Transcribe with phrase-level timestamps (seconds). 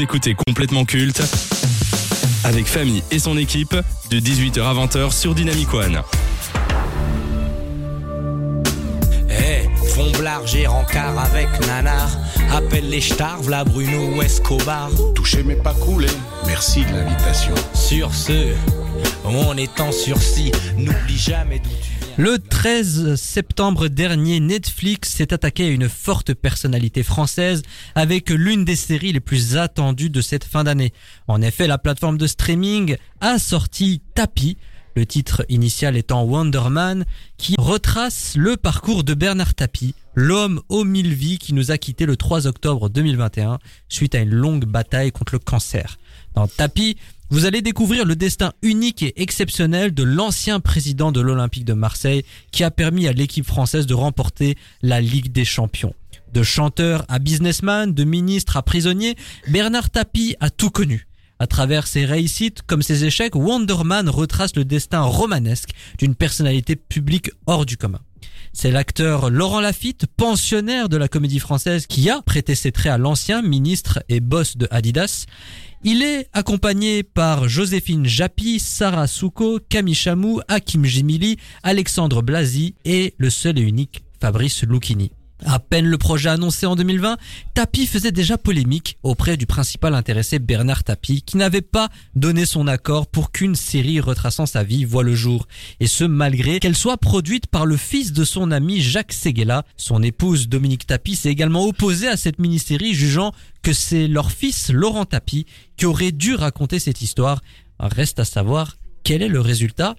[0.00, 1.22] Vous écoutez complètement culte
[2.44, 3.76] avec Famille et son équipe
[4.08, 6.00] de 18h à 20h sur Dynamic One.
[9.28, 12.08] Eh, fond blarger rencard avec nanar.
[12.50, 14.88] Appelle les stars, v'là Bruno ou Escobar.
[15.14, 16.08] Toucher mais pas couler.
[16.46, 17.54] Merci de l'invitation.
[17.74, 18.54] Sur ce,
[19.26, 21.89] on est en sursis, n'oublie jamais d'où tu.
[22.16, 27.62] Le 13 septembre dernier, Netflix s'est attaqué à une forte personnalité française
[27.94, 30.92] avec l'une des séries les plus attendues de cette fin d'année.
[31.28, 34.58] En effet, la plateforme de streaming a sorti Tapi,
[34.96, 37.04] le titre initial étant Wonder Man,
[37.38, 42.06] qui retrace le parcours de Bernard Tapie, l'homme aux mille vies qui nous a quitté
[42.06, 43.58] le 3 octobre 2021
[43.88, 45.98] suite à une longue bataille contre le cancer.
[46.34, 46.96] Dans Tapi,
[47.30, 52.24] vous allez découvrir le destin unique et exceptionnel de l'ancien président de l'Olympique de Marseille
[52.50, 55.94] qui a permis à l'équipe française de remporter la Ligue des Champions.
[56.32, 59.16] De chanteur à businessman, de ministre à prisonnier,
[59.48, 61.06] Bernard Tapie a tout connu.
[61.38, 66.76] À travers ses réussites comme ses échecs, Wonder Man retrace le destin romanesque d'une personnalité
[66.76, 68.00] publique hors du commun.
[68.52, 72.98] C'est l'acteur Laurent Lafitte, pensionnaire de la comédie française, qui a prêté ses traits à
[72.98, 75.26] l'ancien ministre et boss de Adidas.
[75.82, 83.14] Il est accompagné par Joséphine Japy, Sarah Souko, Camille Chamou, Hakim Jimili, Alexandre Blasi et
[83.16, 85.10] le seul et unique Fabrice Lucchini.
[85.46, 87.16] À peine le projet annoncé en 2020,
[87.54, 92.66] Tapi faisait déjà polémique auprès du principal intéressé Bernard Tapie qui n'avait pas donné son
[92.66, 95.46] accord pour qu'une série retraçant sa vie voie le jour.
[95.80, 99.64] Et ce malgré qu'elle soit produite par le fils de son ami Jacques Seguela.
[99.76, 104.70] Son épouse Dominique Tapie s'est également opposée à cette mini-série jugeant que c'est leur fils
[104.70, 105.46] Laurent Tapie
[105.76, 107.40] qui aurait dû raconter cette histoire.
[107.78, 109.96] Reste à savoir quel est le résultat.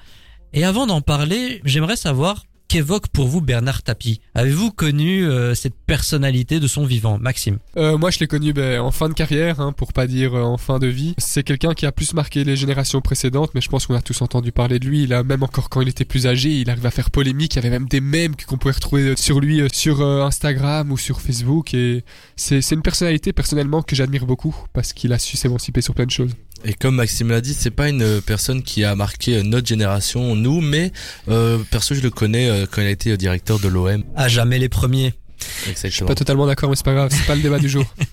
[0.54, 4.22] Et avant d'en parler, j'aimerais savoir qu'évoque pour vous Bernard Tapie?
[4.34, 7.58] Avez-vous connu euh, cette personnalité de son vivant, Maxime?
[7.76, 10.44] Euh, moi, je l'ai connu ben, en fin de carrière, hein, pour pas dire euh,
[10.44, 11.14] en fin de vie.
[11.18, 14.22] C'est quelqu'un qui a plus marqué les générations précédentes, mais je pense qu'on a tous
[14.22, 15.04] entendu parler de lui.
[15.04, 17.56] Il a même encore quand il était plus âgé, il arrive à faire polémique.
[17.56, 21.20] Il y avait même des mèmes qu'on pouvait retrouver sur lui sur Instagram ou sur
[21.20, 21.74] Facebook.
[21.74, 22.06] Et
[22.38, 26.12] c'est une personnalité personnellement que j'admire beaucoup parce qu'il a su s'émanciper sur plein de
[26.12, 26.32] choses.
[26.64, 30.62] Et comme Maxime l'a dit, c'est pas une personne qui a marqué notre génération, nous,
[30.62, 30.92] mais
[31.30, 34.04] euh, perso, je le connais euh, quand il a été directeur de l'OM.
[34.16, 35.14] À jamais les premiers.
[35.42, 36.08] Je suis Exactement.
[36.10, 37.10] pas totalement d'accord, mais c'est pas grave.
[37.12, 37.84] C'est pas le débat du jour.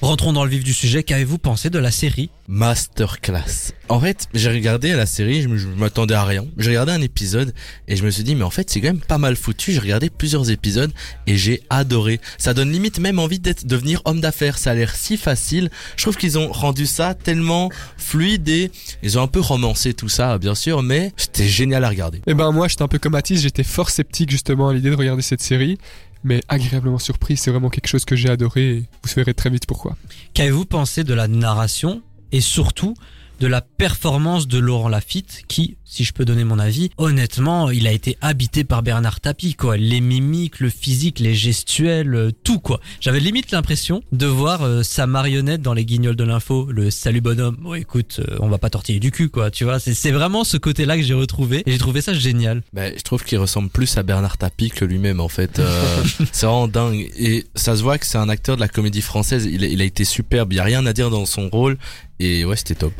[0.00, 1.02] Rentrons dans le vif du sujet.
[1.02, 3.72] Qu'avez-vous pensé de la série Masterclass?
[3.88, 6.44] En fait, j'ai regardé la série, je m'attendais à rien.
[6.58, 7.54] J'ai regardé un épisode
[7.88, 9.72] et je me suis dit, mais en fait, c'est quand même pas mal foutu.
[9.72, 10.92] J'ai regardé plusieurs épisodes
[11.26, 12.20] et j'ai adoré.
[12.36, 14.58] Ça donne limite même envie d'être, devenir homme d'affaires.
[14.58, 15.70] Ça a l'air si facile.
[15.96, 18.70] Je trouve qu'ils ont rendu ça tellement fluide et
[19.02, 22.20] ils ont un peu romancé tout ça, bien sûr, mais c'était génial à regarder.
[22.26, 24.96] Eh ben moi, j'étais un peu comme Mathis, j'étais fort sceptique justement à l'idée de
[24.96, 25.78] regarder cette série,
[26.28, 27.36] mais agréablement surpris.
[27.36, 28.68] C'est vraiment quelque chose que j'ai adoré.
[28.68, 29.96] Et vous verrez très vite pourquoi.
[30.34, 32.94] Qu'avez-vous pensé de la narration et surtout
[33.40, 37.86] de la performance de Laurent Lafitte qui, si je peux donner mon avis, honnêtement, il
[37.86, 39.76] a été habité par Bernard Tapie, quoi.
[39.76, 42.80] Les mimiques, le physique, les gestuels, euh, tout, quoi.
[43.00, 47.20] J'avais limite l'impression de voir euh, sa marionnette dans les guignols de l'info, le salut
[47.20, 47.56] bonhomme.
[47.60, 49.78] Bon, écoute, euh, on va pas tortiller du cul, quoi, tu vois.
[49.78, 52.62] C'est vraiment ce côté-là que j'ai retrouvé et j'ai trouvé ça génial.
[52.72, 55.58] Ben, je trouve qu'il ressemble plus à Bernard Tapie que lui-même en fait.
[55.58, 59.02] Euh, c'est vraiment dingue et ça se voit que c'est un acteur de la comédie
[59.02, 59.48] française.
[59.50, 60.52] Il, a- il a été superbe.
[60.52, 61.78] Il y a rien à dire dans son rôle
[62.20, 62.92] et ouais c'était top.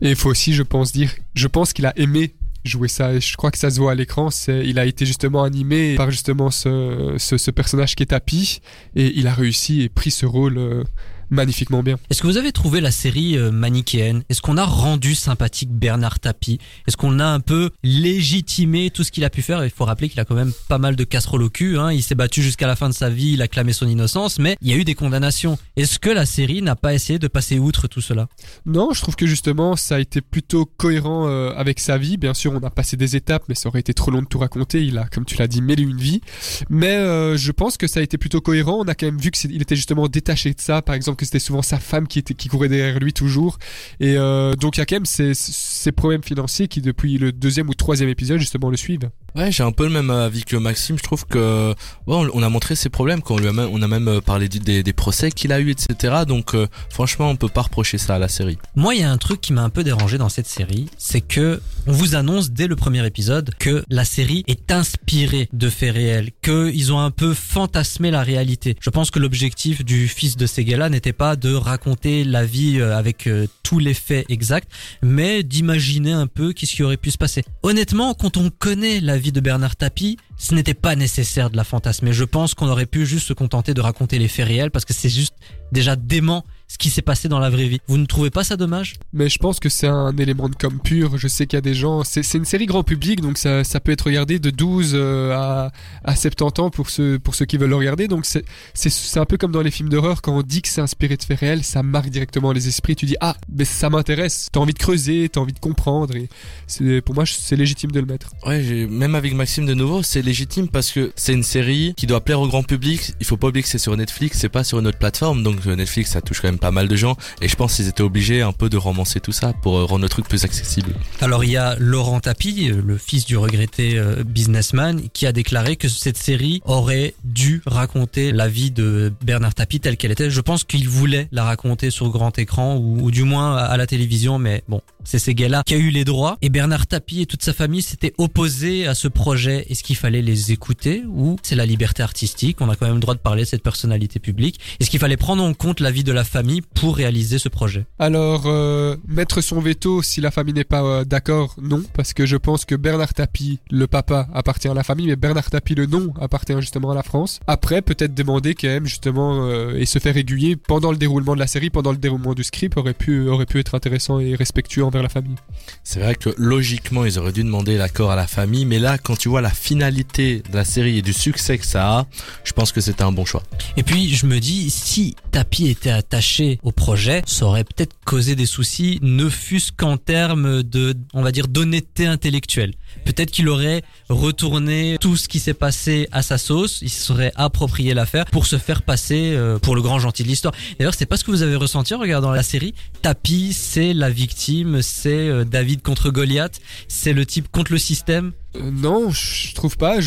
[0.00, 2.34] Et il faut aussi, je pense, dire, je pense qu'il a aimé
[2.64, 3.14] jouer ça.
[3.14, 4.28] Et je crois que ça se voit à l'écran.
[4.48, 8.60] Il a été justement animé par justement ce, ce, personnage qui est Tapi,
[8.94, 10.84] et il a réussi et pris ce rôle euh,
[11.30, 11.96] magnifiquement bien.
[12.10, 14.22] Est-ce que vous avez trouvé la série euh, manichéenne?
[14.28, 16.58] Est-ce qu'on a rendu sympathique Bernard Tapie?
[16.86, 19.64] Est-ce qu'on a un peu légitimé tout ce qu'il a pu faire?
[19.64, 21.78] Il faut rappeler qu'il a quand même pas mal de casseroles au cul.
[21.78, 21.92] Hein.
[21.92, 24.56] Il s'est battu jusqu'à la fin de sa vie, il a clamé son innocence, mais
[24.60, 25.58] il y a eu des condamnations.
[25.76, 28.28] Est-ce que la série n'a pas essayé de passer outre tout cela?
[28.66, 32.16] Non, je trouve que justement, ça a été plutôt cohérent euh, avec sa vie.
[32.16, 34.38] Bien sûr, on a passé des étapes, mais ça aurait été trop long de tout
[34.38, 34.84] raconter.
[34.84, 36.20] Il a, comme tu l'as dit, mêlé une vie.
[36.68, 38.78] Mais euh, je pense que ça a été plutôt cohérent.
[38.80, 40.82] On a quand même vu qu'il était justement détaché de ça.
[40.82, 43.58] Par exemple, que c'était souvent sa femme qui, était, qui courait derrière lui toujours.
[44.00, 47.74] Et euh, donc, il y a ces, ces problèmes financiers qui, depuis le deuxième ou
[47.74, 49.10] troisième épisode, justement, le suivent.
[49.34, 50.98] Ouais, j'ai un peu le même avis que Maxime.
[50.98, 51.74] Je trouve que
[52.06, 53.22] ouais, on, a montré ses problèmes.
[53.22, 55.60] Quand on, lui a même, on a même euh, parlé des, des procès qu'il a
[55.60, 56.22] eu, etc.
[56.26, 58.58] Donc euh, franchement, on peut pas reprocher ça à la série.
[58.74, 61.20] Moi, il y a un truc qui m'a un peu dérangé dans cette série, c'est
[61.20, 65.94] que on vous annonce dès le premier épisode que la série est inspirée de faits
[65.94, 68.76] réels, qu'ils ont un peu fantasmé la réalité.
[68.80, 72.96] Je pense que l'objectif du fils de Seguela n'était pas de raconter la vie euh,
[72.96, 74.70] avec euh, tous les faits exacts,
[75.02, 77.44] mais d'imaginer un peu qu'est-ce qui aurait pu se passer.
[77.62, 81.64] Honnêtement, quand on connaît la vie de Bernard Tapie, ce n'était pas nécessaire de la
[81.64, 82.12] fantasmer.
[82.12, 84.94] Je pense qu'on aurait pu juste se contenter de raconter les faits réels parce que
[84.94, 85.34] c'est juste
[85.72, 87.80] déjà dément ce qui s'est passé dans la vraie vie.
[87.88, 88.94] Vous ne trouvez pas ça dommage?
[89.12, 91.16] Mais je pense que c'est un élément de com pur.
[91.18, 92.04] Je sais qu'il y a des gens.
[92.04, 95.32] C'est c'est une série grand public, donc ça, ça peut être regardé de 12 euh,
[95.34, 95.72] à,
[96.04, 98.06] à 70 ans pour ceux, pour ceux qui veulent le regarder.
[98.06, 98.44] Donc c'est
[98.74, 101.16] c'est- c'est un peu comme dans les films d'horreur, quand on dit que c'est inspiré
[101.16, 102.94] de faits réels, ça marque directement les esprits.
[102.96, 104.48] Tu dis, ah, mais ça m'intéresse.
[104.52, 106.14] T'as envie de creuser, t'as envie de comprendre.
[106.16, 106.28] Et
[106.66, 108.30] c'est- pour moi, c'est légitime de le mettre.
[108.46, 112.06] Ouais, j'ai- même avec Maxime de nouveau, c'est légitime parce que c'est une série qui
[112.06, 113.12] doit plaire au grand public.
[113.20, 115.42] Il faut pas oublier que c'est sur Netflix, c'est pas sur une autre plateforme.
[115.42, 117.16] Donc euh, Netflix, ça touche quand même pas mal de gens.
[117.40, 120.02] Et je pense qu'ils étaient obligés un peu de romancer tout ça pour euh, rendre
[120.02, 120.92] le truc plus accessible.
[121.20, 125.32] Alors il y a Laurent Tapie, euh, le fils du regretté euh, businessman, qui a
[125.32, 130.30] déclaré que cette série aurait dû raconter la vie de Bernard Tapie telle qu'elle était.
[130.30, 134.38] Je pense qu'il voulait la raconter sur grand écran ou, du moins à la télévision,
[134.38, 136.36] mais bon, c'est ces gars-là qui a eu les droits.
[136.42, 139.66] Et Bernard Tapie et toute sa famille s'étaient opposés à ce projet.
[139.70, 142.60] Est-ce qu'il fallait les écouter ou c'est la liberté artistique?
[142.60, 144.58] On a quand même le droit de parler de cette personnalité publique.
[144.80, 147.86] Est-ce qu'il fallait prendre en compte la vie de la famille pour réaliser ce projet
[147.98, 152.26] Alors, euh, mettre son veto si la famille n'est pas euh, d'accord, non, parce que
[152.26, 155.86] je pense que Bernard Tapie, le papa, appartient à la famille, mais Bernard Tapie, le
[155.86, 157.40] nom, appartient justement à la France.
[157.46, 161.40] Après, peut-être demander quand même justement euh, et se faire aiguiller pendant le déroulement de
[161.40, 164.84] la série, pendant le déroulement du script, aurait pu aurait pu être intéressant et respectueux
[164.84, 165.36] envers la famille.
[165.84, 168.64] C'est vrai que logiquement, ils auraient dû demander l'accord à la famille.
[168.64, 171.98] Mais là, quand tu vois la finalité de la série et du succès que ça
[171.98, 172.06] a,
[172.44, 173.42] je pense que c'était un bon choix.
[173.76, 178.34] Et puis je me dis, si Tapi était attaché au projet, ça aurait peut-être causé
[178.34, 182.74] des soucis, ne fût-ce qu'en termes de, on va dire, d'honnêteté intellectuelle.
[183.04, 187.32] Peut-être qu'il aurait retourné tout ce qui s'est passé à sa sauce, il se serait
[187.36, 190.54] approprié l'affaire pour se faire passer euh, pour le grand gentil de l'histoire.
[190.78, 192.74] D'ailleurs, c'est pas ce que vous avez ressenti en regardant la série.
[193.02, 198.32] Tapi, c'est la victime, c'est euh, David contre Goliath, c'est le type contre le système.
[198.58, 199.98] Euh, non, je trouve pas.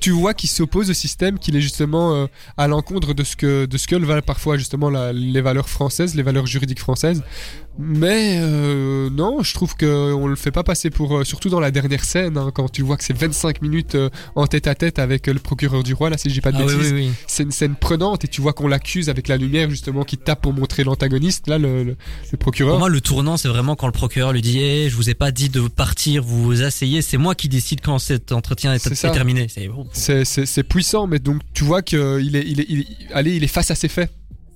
[0.00, 3.66] Tu vois qu'il s'oppose au système, qu'il est justement euh, à l'encontre de ce que
[3.66, 7.22] de ce que valent parfois justement les valeurs françaises, les valeurs juridiques françaises.
[7.78, 11.60] Mais euh, non, je trouve que on le fait pas passer pour euh, surtout dans
[11.60, 14.74] la dernière scène hein, quand tu vois que c'est 25 minutes euh, en tête à
[14.74, 16.74] tête avec euh, le procureur du roi là si je dis pas de Ah oui,
[16.74, 16.92] bêtises.
[16.92, 17.10] oui, oui.
[17.26, 20.42] C'est une scène prenante et tu vois qu'on l'accuse avec la lumière justement qui tape
[20.42, 21.96] pour montrer l'antagoniste là le, le,
[22.30, 22.72] le procureur.
[22.74, 25.14] Pour moi, le tournant, c'est vraiment quand le procureur lui dit Eh, Je vous ai
[25.14, 29.00] pas dit de partir, vous vous asseyez, c'est moi qui décide quand cet entretien est,
[29.12, 29.46] terminé.
[29.92, 31.98] C'est puissant, mais donc tu vois qu'il
[32.36, 34.10] est, il est, il est, allez, il est face à ses faits.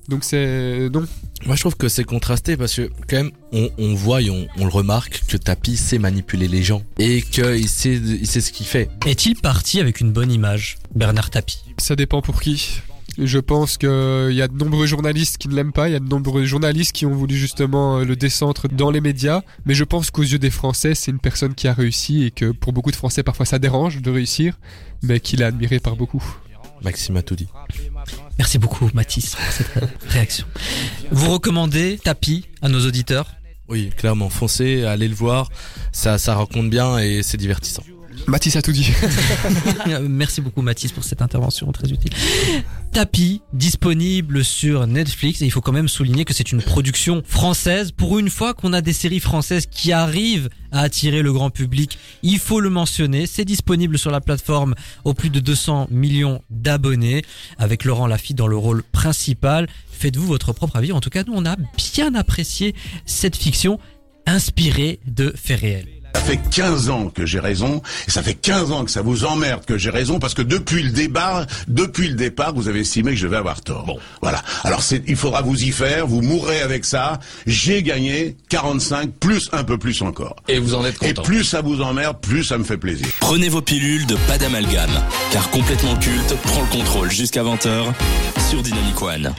[0.08, 1.04] Donc c'est non.
[1.46, 4.46] Moi, je trouve que c'est contrasté parce que quand même, on, on voit et on,
[4.56, 8.52] on le remarque que Tapi sait manipuler les gens et qu'il sait, il sait ce
[8.52, 8.88] qu'il fait.
[9.06, 12.80] Est-il parti avec une bonne image, Bernard Tapie Ça dépend pour qui.
[13.16, 13.88] Je pense qu'il
[14.32, 16.92] y a de nombreux journalistes qui ne l'aiment pas, il y a de nombreux journalistes
[16.92, 20.40] qui ont voulu justement euh, le descendre dans les médias, mais je pense qu'aux yeux
[20.40, 23.46] des Français, c'est une personne qui a réussi et que pour beaucoup de Français, parfois
[23.46, 24.58] ça dérange de réussir,
[25.02, 26.24] mais qu'il est admiré par beaucoup.
[26.82, 27.46] Maxime a tout dit.
[28.38, 30.46] Merci beaucoup, Mathis, pour cette réaction.
[31.10, 33.26] Vous recommandez Tapie à nos auditeurs?
[33.69, 35.48] Oui, clairement, foncez, allez le voir.
[35.92, 37.82] Ça, ça raconte bien et c'est divertissant.
[38.26, 38.91] Mathis a tout dit.
[40.09, 42.12] Merci beaucoup, Mathis, pour cette intervention très utile.
[42.93, 45.43] Tapis, disponible sur Netflix.
[45.43, 47.93] Et il faut quand même souligner que c'est une production française.
[47.93, 51.99] Pour une fois qu'on a des séries françaises qui arrivent à attirer le grand public,
[52.23, 53.26] il faut le mentionner.
[53.26, 54.75] C'est disponible sur la plateforme
[55.05, 57.25] aux plus de 200 millions d'abonnés,
[57.59, 59.69] avec Laurent Lafitte dans le rôle principal.
[59.91, 60.93] Faites-vous votre propre avis.
[60.93, 62.75] En tout cas, nous, on a bien apprécié
[63.05, 63.78] cette fiction
[64.26, 66.03] inspirée de faits réels.
[66.14, 69.25] Ça fait 15 ans que j'ai raison, et ça fait 15 ans que ça vous
[69.25, 73.11] emmerde que j'ai raison, parce que depuis le débat, depuis le départ, vous avez estimé
[73.12, 73.85] que je vais avoir tort.
[73.85, 73.99] Bon.
[74.23, 74.42] Voilà.
[74.62, 77.18] Alors c'est, il faudra vous y faire, vous mourrez avec ça.
[77.47, 80.37] J'ai gagné 45, plus un peu plus encore.
[80.49, 81.23] Et vous en êtes Et content.
[81.23, 83.06] plus ça vous emmerde, plus ça me fait plaisir.
[83.21, 84.90] Prenez vos pilules de pas d'amalgame,
[85.33, 87.92] car complètement culte prend le contrôle jusqu'à 20h
[88.49, 89.35] sur Dynamic One.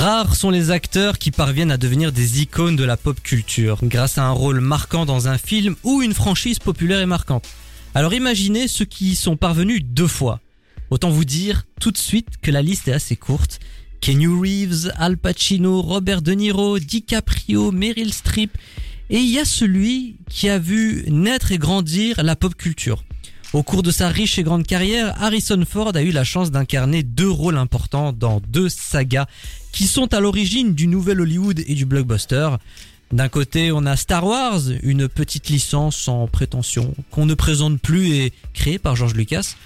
[0.00, 4.16] Rares sont les acteurs qui parviennent à devenir des icônes de la pop culture, grâce
[4.16, 7.46] à un rôle marquant dans un film ou une franchise populaire et marquante.
[7.94, 10.40] Alors imaginez ceux qui y sont parvenus deux fois.
[10.88, 13.58] Autant vous dire tout de suite que la liste est assez courte.
[14.00, 18.56] Kenny Reeves, Al Pacino, Robert De Niro, DiCaprio, Meryl Streep.
[19.10, 23.04] Et il y a celui qui a vu naître et grandir la pop culture.
[23.52, 27.02] Au cours de sa riche et grande carrière, Harrison Ford a eu la chance d'incarner
[27.02, 29.26] deux rôles importants dans deux sagas
[29.72, 32.50] qui sont à l'origine du nouvel Hollywood et du blockbuster.
[33.10, 38.14] D'un côté, on a Star Wars, une petite licence sans prétention qu'on ne présente plus
[38.14, 39.56] et créée par George Lucas.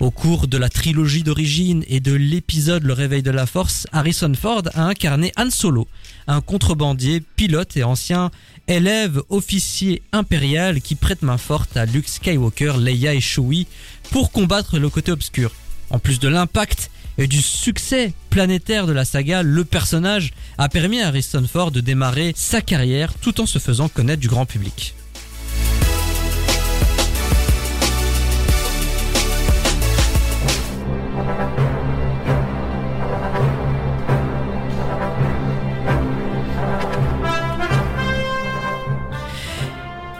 [0.00, 4.32] Au cours de la trilogie d'origine et de l'épisode Le réveil de la force, Harrison
[4.34, 5.86] Ford a incarné Han Solo,
[6.26, 8.32] un contrebandier, pilote et ancien
[8.66, 13.68] élève officier impérial qui prête main forte à Luke Skywalker, Leia et Chewie
[14.10, 15.52] pour combattre le côté obscur.
[15.90, 21.00] En plus de l'impact et du succès planétaire de la saga, le personnage a permis
[21.00, 24.94] à Harrison Ford de démarrer sa carrière tout en se faisant connaître du grand public.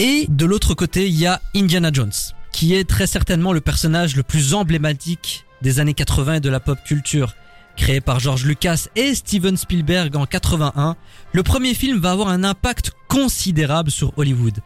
[0.06, 2.12] Et de l'autre côté, il y a Indiana Jones,
[2.52, 6.60] qui est très certainement le personnage le plus emblématique des années 80 et de la
[6.60, 7.32] pop culture.
[7.74, 10.96] Créé par George Lucas et Steven Spielberg en 81,
[11.32, 14.58] le premier film va avoir un impact considérable sur Hollywood.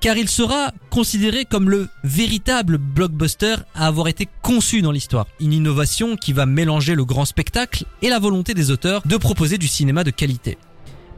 [0.00, 5.26] Car il sera considéré comme le véritable blockbuster à avoir été conçu dans l'histoire.
[5.38, 9.58] Une innovation qui va mélanger le grand spectacle et la volonté des auteurs de proposer
[9.58, 10.56] du cinéma de qualité.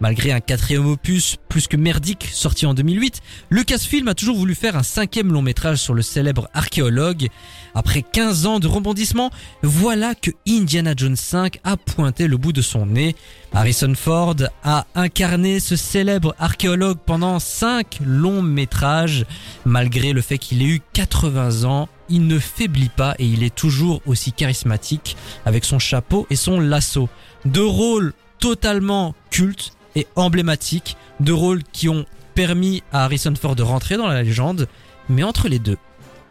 [0.01, 4.75] Malgré un quatrième opus plus que merdique sorti en 2008, Lucasfilm a toujours voulu faire
[4.77, 7.29] un cinquième long métrage sur le célèbre archéologue.
[7.75, 9.31] Après 15 ans de rebondissement,
[9.63, 13.15] voilà que Indiana Jones 5 a pointé le bout de son nez.
[13.53, 19.27] Harrison Ford a incarné ce célèbre archéologue pendant 5 longs métrages.
[19.67, 23.55] Malgré le fait qu'il ait eu 80 ans, il ne faiblit pas et il est
[23.55, 27.11] toujours aussi charismatique avec son chapeau et son lasso.
[27.45, 33.63] Deux rôles totalement cultes et emblématiques, deux rôles qui ont permis à Harrison Ford de
[33.63, 34.69] rentrer dans la légende,
[35.09, 35.77] mais entre les deux,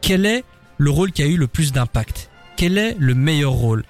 [0.02, 0.44] quel est
[0.78, 2.30] le rôle qui a eu le plus d'impact?
[2.56, 3.84] Quel est le meilleur rôle?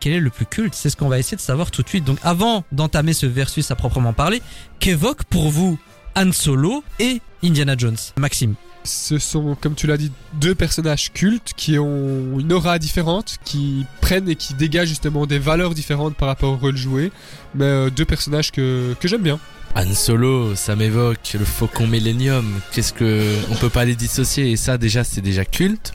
[0.00, 0.74] Quel est le plus culte?
[0.74, 2.04] C'est ce qu'on va essayer de savoir tout de suite.
[2.04, 4.42] Donc avant d'entamer ce versus à proprement parler,
[4.78, 5.78] qu'évoque pour vous
[6.16, 7.96] Han Solo et Indiana Jones?
[8.16, 8.54] Maxime
[8.84, 13.86] Ce sont, comme tu l'as dit, deux personnages cultes qui ont une aura différente, qui
[14.02, 17.10] prennent et qui dégagent justement des valeurs différentes par rapport au rôle joué,
[17.54, 19.40] mais euh, deux personnages que, que j'aime bien.
[19.76, 22.60] Han Solo, ça m'évoque le Faucon Millennium.
[22.72, 24.52] Qu'est-ce que on peut pas les dissocier?
[24.52, 25.94] Et ça déjà c'est déjà culte.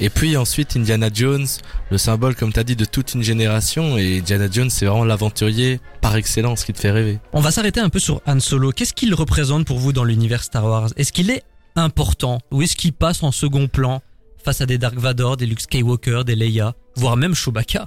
[0.00, 1.46] Et puis ensuite Indiana Jones,
[1.90, 5.78] le symbole comme t'as dit de toute une génération et Indiana Jones c'est vraiment l'aventurier
[6.00, 7.20] par excellence qui te fait rêver.
[7.32, 8.72] On va s'arrêter un peu sur Han Solo.
[8.72, 10.90] Qu'est-ce qu'il représente pour vous dans l'univers Star Wars?
[10.96, 11.44] Est-ce qu'il est
[11.76, 14.02] important ou est-ce qu'il passe en second plan
[14.44, 17.86] face à des Dark Vador, des Luke Skywalker, des Leia, voire même Chewbacca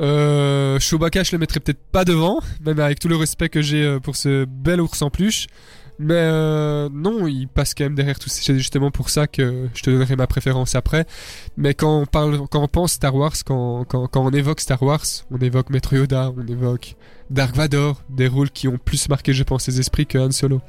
[0.00, 3.84] Euh, Chewbacca, je le mettrais peut-être pas devant, même avec tout le respect que j'ai
[3.84, 5.46] euh, pour ce bel ours en peluche.
[5.98, 8.28] Mais euh, non, il passe quand même derrière tout.
[8.28, 11.06] C'est justement pour ça que je te donnerai ma préférence après.
[11.56, 14.82] Mais quand on parle, quand on pense Star Wars, quand, quand, quand on évoque Star
[14.82, 16.96] Wars, on évoque Maître Yoda, on évoque
[17.30, 20.60] Dark Vador, des rôles qui ont plus marqué, je pense, les esprits que Han Solo.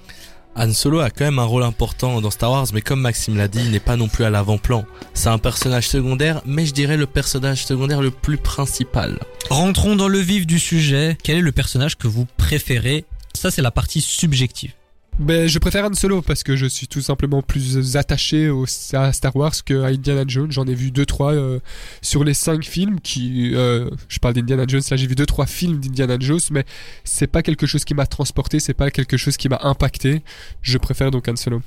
[0.59, 3.47] Han Solo a quand même un rôle important dans Star Wars, mais comme Maxime l'a
[3.47, 4.85] dit, il n'est pas non plus à l'avant-plan.
[5.13, 9.19] C'est un personnage secondaire, mais je dirais le personnage secondaire le plus principal.
[9.51, 11.15] Rentrons dans le vif du sujet.
[11.21, 13.05] Quel est le personnage que vous préférez?
[13.35, 14.71] Ça, c'est la partie subjective.
[15.19, 19.11] Ben, je préfère Han Solo parce que je suis tout simplement plus attaché au, à
[19.13, 20.51] Star Wars que à Indiana Jones.
[20.51, 21.59] J'en ai vu deux trois euh,
[22.03, 24.81] sur les cinq films qui, euh, je parle d'Indiana Jones.
[24.91, 26.65] Là, j'ai vu deux trois films d'Indiana Jones, mais
[27.03, 30.21] c'est pas quelque chose qui m'a transporté, c'est pas quelque chose qui m'a impacté.
[30.61, 31.63] Je préfère donc Han Solo.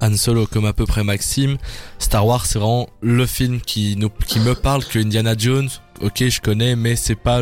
[0.00, 1.56] Han Solo, comme à peu près Maxime,
[1.98, 5.68] Star Wars c'est vraiment le film qui me parle que Indiana Jones.
[6.02, 7.40] Ok, je connais, mais c'est pas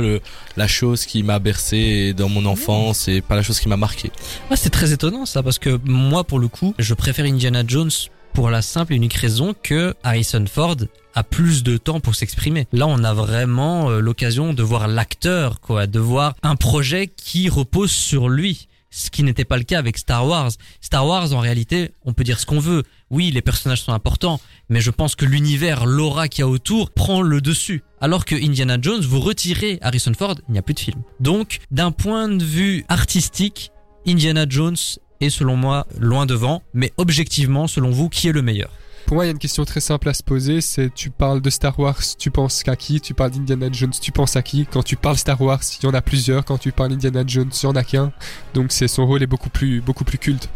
[0.56, 4.12] la chose qui m'a bercé dans mon enfance, et pas la chose qui m'a marqué.
[4.48, 7.90] Ouais, c'est très étonnant ça, parce que moi, pour le coup, je préfère Indiana Jones
[8.32, 10.76] pour la simple et unique raison que Harrison Ford
[11.14, 12.66] a plus de temps pour s'exprimer.
[12.72, 17.48] Là, on a vraiment euh, l'occasion de voir l'acteur, quoi, de voir un projet qui
[17.48, 18.68] repose sur lui.
[18.96, 20.52] Ce qui n'était pas le cas avec Star Wars.
[20.80, 22.84] Star Wars, en réalité, on peut dire ce qu'on veut.
[23.10, 26.92] Oui, les personnages sont importants, mais je pense que l'univers, l'aura qu'il y a autour,
[26.92, 27.82] prend le dessus.
[28.00, 31.02] Alors que Indiana Jones, vous retirez Harrison Ford, il n'y a plus de film.
[31.18, 33.72] Donc, d'un point de vue artistique,
[34.06, 34.76] Indiana Jones
[35.20, 38.70] est selon moi loin devant, mais objectivement, selon vous, qui est le meilleur?
[39.06, 41.42] Pour moi, il y a une question très simple à se poser, c'est tu parles
[41.42, 43.02] de Star Wars, tu penses qu'à qui?
[43.02, 44.66] Tu parles d'Indiana Jones, tu penses à qui?
[44.70, 46.44] Quand tu parles Star Wars, il y en a plusieurs.
[46.44, 48.12] Quand tu parles Indiana Jones, il y en a qu'un.
[48.54, 50.48] Donc c'est son rôle est beaucoup plus beaucoup plus culte.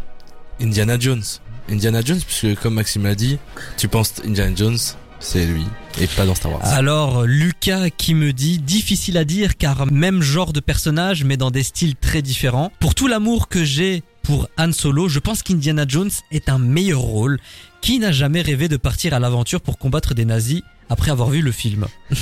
[0.59, 1.23] Indiana Jones.
[1.69, 3.37] Indiana Jones, puisque comme Maxime l'a dit,
[3.77, 4.77] tu penses Indiana Jones,
[5.19, 5.65] c'est lui,
[5.99, 6.65] et pas dans Star Wars.
[6.65, 11.51] Alors, Lucas qui me dit, difficile à dire car même genre de personnage mais dans
[11.51, 12.71] des styles très différents.
[12.79, 16.99] Pour tout l'amour que j'ai pour Han Solo, je pense qu'Indiana Jones est un meilleur
[16.99, 17.39] rôle.
[17.81, 21.41] Qui n'a jamais rêvé de partir à l'aventure pour combattre des nazis après avoir vu
[21.41, 21.85] le film?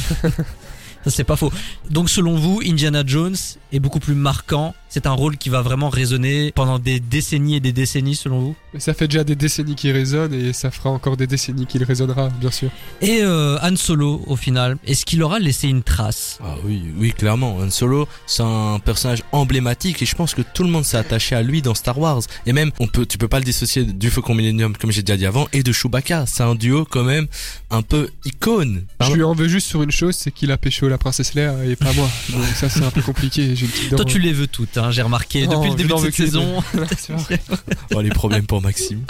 [1.08, 1.54] Ça c'est pas faux.
[1.90, 3.38] Donc selon vous, Indiana Jones
[3.72, 4.76] est beaucoup plus marquant.
[4.90, 8.56] C'est un rôle qui va vraiment résonner pendant des décennies et des décennies selon vous?
[8.74, 11.84] Mais ça fait déjà des décennies qu'il résonne et ça fera encore des décennies qu'il
[11.84, 12.70] résonnera, bien sûr.
[13.02, 16.40] Et euh, Han Solo au final, est-ce qu'il aura laissé une trace?
[16.44, 17.58] Ah oui, oui, clairement.
[17.58, 21.36] Han Solo, c'est un personnage emblématique et je pense que tout le monde s'est attaché
[21.36, 22.24] à lui dans Star Wars.
[22.46, 25.18] Et même, on peut, tu peux pas le dissocier du Faucon Millennium, comme j'ai déjà
[25.18, 26.26] dit avant, et de Chewbacca.
[26.26, 27.28] C'est un duo quand même
[27.70, 28.84] un peu icône.
[29.02, 31.54] Je lui en veux juste sur une chose, c'est qu'il a pécho la princesse Léa
[31.64, 32.10] et pas moi.
[32.30, 33.56] Donc ça c'est un peu compliqué.
[33.56, 33.96] J'ai une.
[33.96, 36.64] Toi tu les veux toutes, hein, j'ai remarqué Non, depuis le début de cette saison.
[37.96, 39.04] Oh, les problèmes pour Maxime.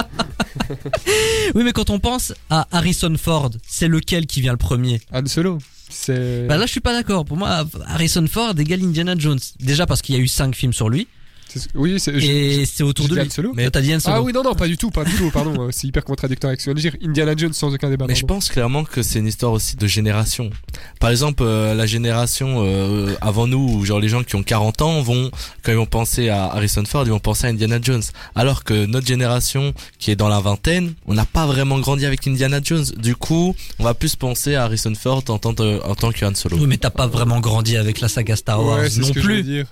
[1.56, 5.02] oui mais quand on pense à Harrison Ford, c'est lequel qui vient le premier?
[5.12, 5.58] Han Solo.
[5.90, 6.46] C'est.
[6.48, 7.26] Bah là je suis pas d'accord.
[7.26, 9.40] Pour moi Harrison Ford égale Indiana Jones.
[9.60, 11.08] Déjà parce qu'il y a eu cinq films sur lui
[11.76, 12.20] Oui, c'est.
[12.20, 13.30] je- et c'est autour de lui.
[13.32, 13.52] Solo.
[13.56, 14.16] Mais t'as dit Han Solo.
[14.18, 15.54] Ah oui, non, non, pas du tout, pas du tout, pardon.
[15.60, 16.96] euh, C'est hyper contradictoire avec ce que je de dire.
[17.04, 18.06] Indiana Jones sans aucun débat.
[18.08, 20.50] Mais je pense clairement que c'est une histoire aussi de génération.
[21.00, 24.82] Par exemple, euh, la génération euh, avant nous, où genre les gens qui ont 40
[24.82, 25.32] ans vont,
[25.64, 28.04] quand ils vont penser à Harrison Ford, ils vont penser à Indiana Jones.
[28.36, 32.28] Alors que notre génération, qui est dans la vingtaine, on n'a pas vraiment grandi avec
[32.28, 32.86] Indiana Jones.
[32.98, 36.36] Du coup, on va plus penser à Harrison Ford en tant, en tant que Han
[36.36, 36.58] Solo.
[36.58, 39.22] Oui mais t'as pas vraiment grandi avec la saga Star Wars Ouais, non ce que
[39.22, 39.44] je veux plus.
[39.44, 39.66] dire.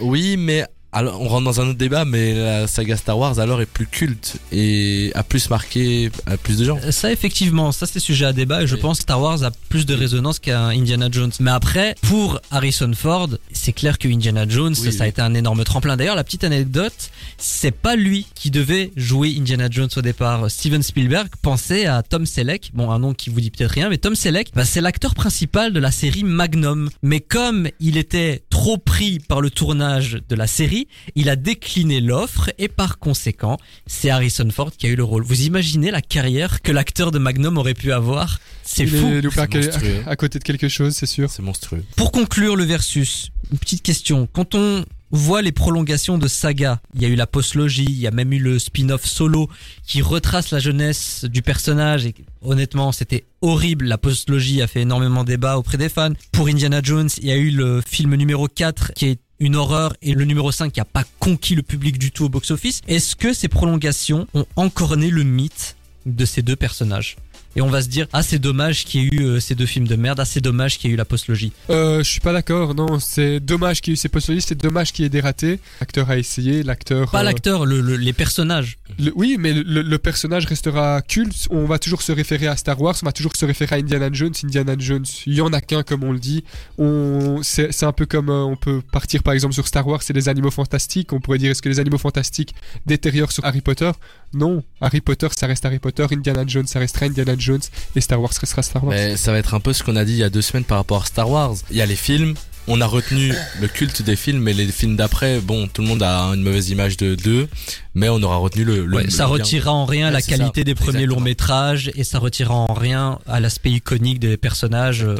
[0.00, 3.60] Oui, mais alors on rentre dans un autre débat, mais la saga Star Wars alors
[3.60, 6.78] est plus culte et a plus marqué à plus de gens.
[6.90, 8.80] Ça effectivement, ça c'est sujet à débat et je Oui.
[8.80, 11.30] pense que Star Wars a plus de résonance qu'un Indiana Jones.
[11.40, 15.34] Mais après, pour Harrison Ford, c'est clair que Indiana Jones, Oui, ça a été un
[15.34, 15.96] énorme tremplin.
[15.96, 20.50] D'ailleurs, la petite anecdote, c'est pas lui qui devait jouer Indiana Jones au départ.
[20.50, 23.98] Steven Spielberg pensait à Tom Selleck, bon un nom qui vous dit peut-être rien, mais
[23.98, 26.88] Tom Selleck, bah, c'est l'acteur principal de la série Magnum.
[27.02, 30.77] Mais comme il était trop pris par le tournage de la série,
[31.16, 33.56] il a décliné l'offre et par conséquent,
[33.86, 35.24] c'est Harrison Ford qui a eu le rôle.
[35.24, 38.38] Vous imaginez la carrière que l'acteur de Magnum aurait pu avoir?
[38.62, 39.06] C'est Il fou.
[39.08, 41.30] est à, à côté de quelque chose, c'est sûr.
[41.30, 41.82] C'est monstrueux.
[41.96, 44.28] Pour conclure le versus, une petite question.
[44.32, 48.06] Quand on voit les prolongations de saga, il y a eu la postlogie, il y
[48.06, 49.48] a même eu le spin-off solo
[49.86, 53.86] qui retrace la jeunesse du personnage et honnêtement c'était horrible.
[53.86, 56.12] La postlogie a fait énormément débat auprès des fans.
[56.30, 59.94] Pour Indiana Jones, il y a eu le film numéro 4 qui est une horreur
[60.02, 62.80] et le numéro 5 qui a pas conquis le public du tout au box-office.
[62.88, 65.76] Est-ce que ces prolongations ont encorné le mythe
[66.06, 67.16] de ces deux personnages?
[67.58, 69.66] Et on va se dire ah c'est dommage qu'il y ait eu euh, ces deux
[69.66, 71.52] films de merde, ah c'est dommage qu'il y ait eu la postlogie.
[71.70, 74.60] Euh, je suis pas d'accord, non, c'est dommage qu'il y ait eu ces postologies, c'est
[74.60, 75.58] dommage qu'il y ait des ratés.
[75.80, 77.10] L'acteur a essayé, l'acteur...
[77.10, 78.78] Pas euh, l'acteur, le, le- les personnages.
[78.98, 82.94] le- oui, mais le, personnage restera culte, on va toujours se référer à Star Wars,
[83.02, 85.82] on va toujours se référer à Indiana Jones, Indiana Jones, il y en a qu'un
[85.82, 86.44] comme on le dit.
[86.78, 90.12] On, c'est un peu comme, euh, on peut partir par exemple sur Star Wars, c'est
[90.14, 92.54] les animaux fantastiques, on pourrait dire est-ce que les animaux fantastiques
[92.86, 93.90] détériorent sur Harry Potter?
[94.34, 97.47] Non, Harry Potter ça reste Harry Potter, Indiana Jones ça restera Indiana Jones,
[97.96, 98.96] et Star Wars restera Star Wars.
[99.16, 100.78] Ça va être un peu ce qu'on a dit il y a deux semaines par
[100.78, 101.54] rapport à Star Wars.
[101.70, 102.34] Il y a les films.
[102.70, 106.02] On a retenu le culte des films, mais les films d'après, bon, tout le monde
[106.02, 107.48] a une mauvaise image de d'eux,
[107.94, 108.84] mais on aura retenu le.
[108.84, 109.38] le Ouais, ça le bien.
[109.38, 111.14] retirera en rien Ouais, la qualité ça, des premiers exactement.
[111.16, 115.16] longs métrages et ça retirera en rien à l'aspect iconique des personnages euh,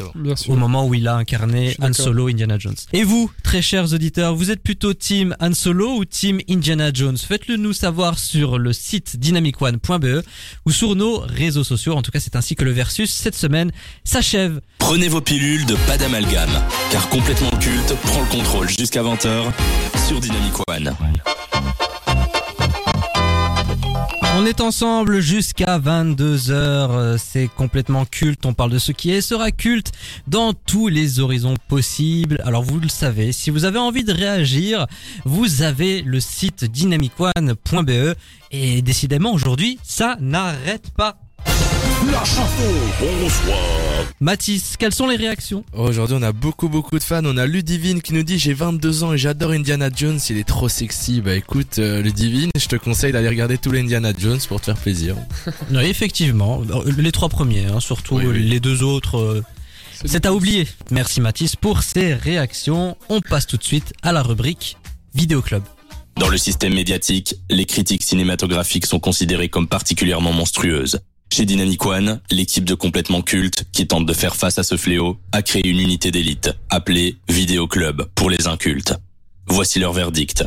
[0.47, 1.91] au moment où il a incarné Han.
[1.93, 2.75] Solo, Indiana Jones.
[2.93, 7.17] Et vous, très chers auditeurs, vous êtes plutôt team Han Solo ou team Indiana Jones?
[7.17, 10.23] Faites-le nous savoir sur le site dynamicone.be
[10.65, 11.93] ou sur nos réseaux sociaux.
[11.95, 13.71] En tout cas, c'est ainsi que le versus cette semaine
[14.03, 14.61] s'achève.
[14.77, 16.49] Prenez vos pilules de pas d'amalgame,
[16.91, 19.45] car complètement culte prend le contrôle jusqu'à 20h
[20.07, 20.93] sur Dynamic One.
[24.35, 29.21] On est ensemble jusqu'à 22h, euh, c'est complètement culte, on parle de ce qui est
[29.21, 29.91] sera culte
[30.27, 32.41] dans tous les horizons possibles.
[32.45, 34.85] Alors vous le savez, si vous avez envie de réagir,
[35.23, 38.15] vous avez le site dynamicone.be
[38.51, 41.17] et décidément aujourd'hui, ça n'arrête pas.
[42.11, 42.63] La chanson,
[42.99, 43.57] bonsoir.
[44.19, 47.21] Mathis, quelles sont les réactions Aujourd'hui, on a beaucoup beaucoup de fans.
[47.25, 50.19] On a Ludivine qui nous dit j'ai 22 ans et j'adore Indiana Jones.
[50.29, 51.21] Il est trop sexy.
[51.21, 54.65] Bah écoute, euh, Ludivine, je te conseille d'aller regarder tous les Indiana Jones pour te
[54.65, 55.15] faire plaisir.
[55.71, 56.61] Oui, effectivement,
[56.97, 58.43] les trois premiers, hein, surtout Oui, oui.
[58.43, 59.17] les deux autres.
[59.17, 59.43] euh,
[60.05, 60.67] C'est à oublier.
[60.91, 62.97] Merci Mathis pour ces réactions.
[63.09, 64.77] On passe tout de suite à la rubrique
[65.13, 65.63] Vidéo Club.
[66.17, 70.99] Dans le système médiatique, les critiques cinématographiques sont considérées comme particulièrement monstrueuses.
[71.31, 75.17] Chez Dynamic One, l'équipe de complètement culte, qui tente de faire face à ce fléau,
[75.31, 78.95] a créé une unité d'élite, appelée Vidéo Club pour les incultes.
[79.47, 80.43] Voici leur verdict.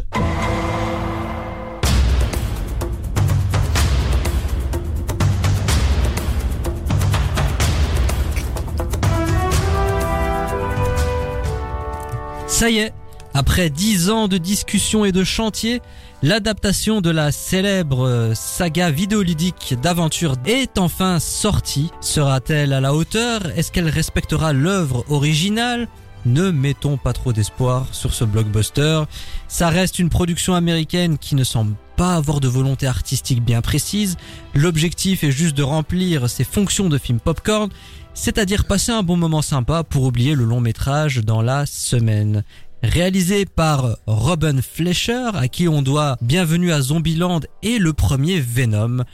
[12.48, 12.92] Ça y est,
[13.34, 15.80] Après dix ans de discussions et de chantiers,
[16.22, 21.90] l'adaptation de la célèbre euh, saga vidéoludique d'aventure est enfin sortie.
[22.00, 23.40] Sera-t-elle à la hauteur?
[23.56, 25.88] Est-ce qu'elle respectera l'œuvre originale?
[26.24, 29.02] Ne mettons pas trop d'espoir sur ce blockbuster.
[29.48, 34.16] Ça reste une production américaine qui ne semble pas avoir de volonté artistique bien précise.
[34.54, 37.70] L'objectif est juste de remplir ses fonctions de film popcorn,
[38.14, 42.44] c'est-à-dire passer un bon moment sympa pour oublier le long métrage dans la semaine.
[42.82, 49.04] Réalisé par Robin Fleischer, à qui on doit Bienvenue à Zombieland et le premier Venom,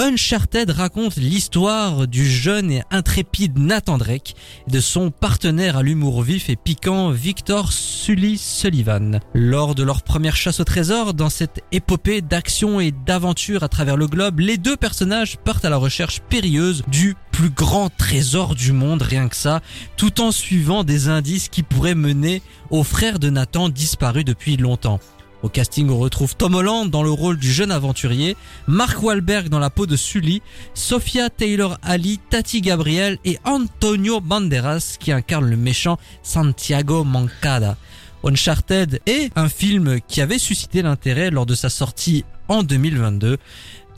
[0.00, 4.36] Uncharted raconte l'histoire du jeune et intrépide Nathan Drake
[4.68, 9.18] et de son partenaire à l'humour vif et piquant Victor Sully Sullivan.
[9.34, 13.96] Lors de leur première chasse au trésor, dans cette épopée d'action et d'aventure à travers
[13.96, 18.70] le globe, les deux personnages partent à la recherche périlleuse du plus grand trésor du
[18.70, 19.62] monde, rien que ça,
[19.96, 25.00] tout en suivant des indices qui pourraient mener au frère de Nathan disparu depuis longtemps.
[25.42, 29.60] Au casting, on retrouve Tom Holland dans le rôle du jeune aventurier, Mark Wahlberg dans
[29.60, 30.42] la peau de Sully,
[30.74, 37.76] Sophia Taylor Ali, Tati Gabriel et Antonio Banderas qui incarne le méchant Santiago Mancada.
[38.24, 43.38] Uncharted est un film qui avait suscité l'intérêt lors de sa sortie en 2022.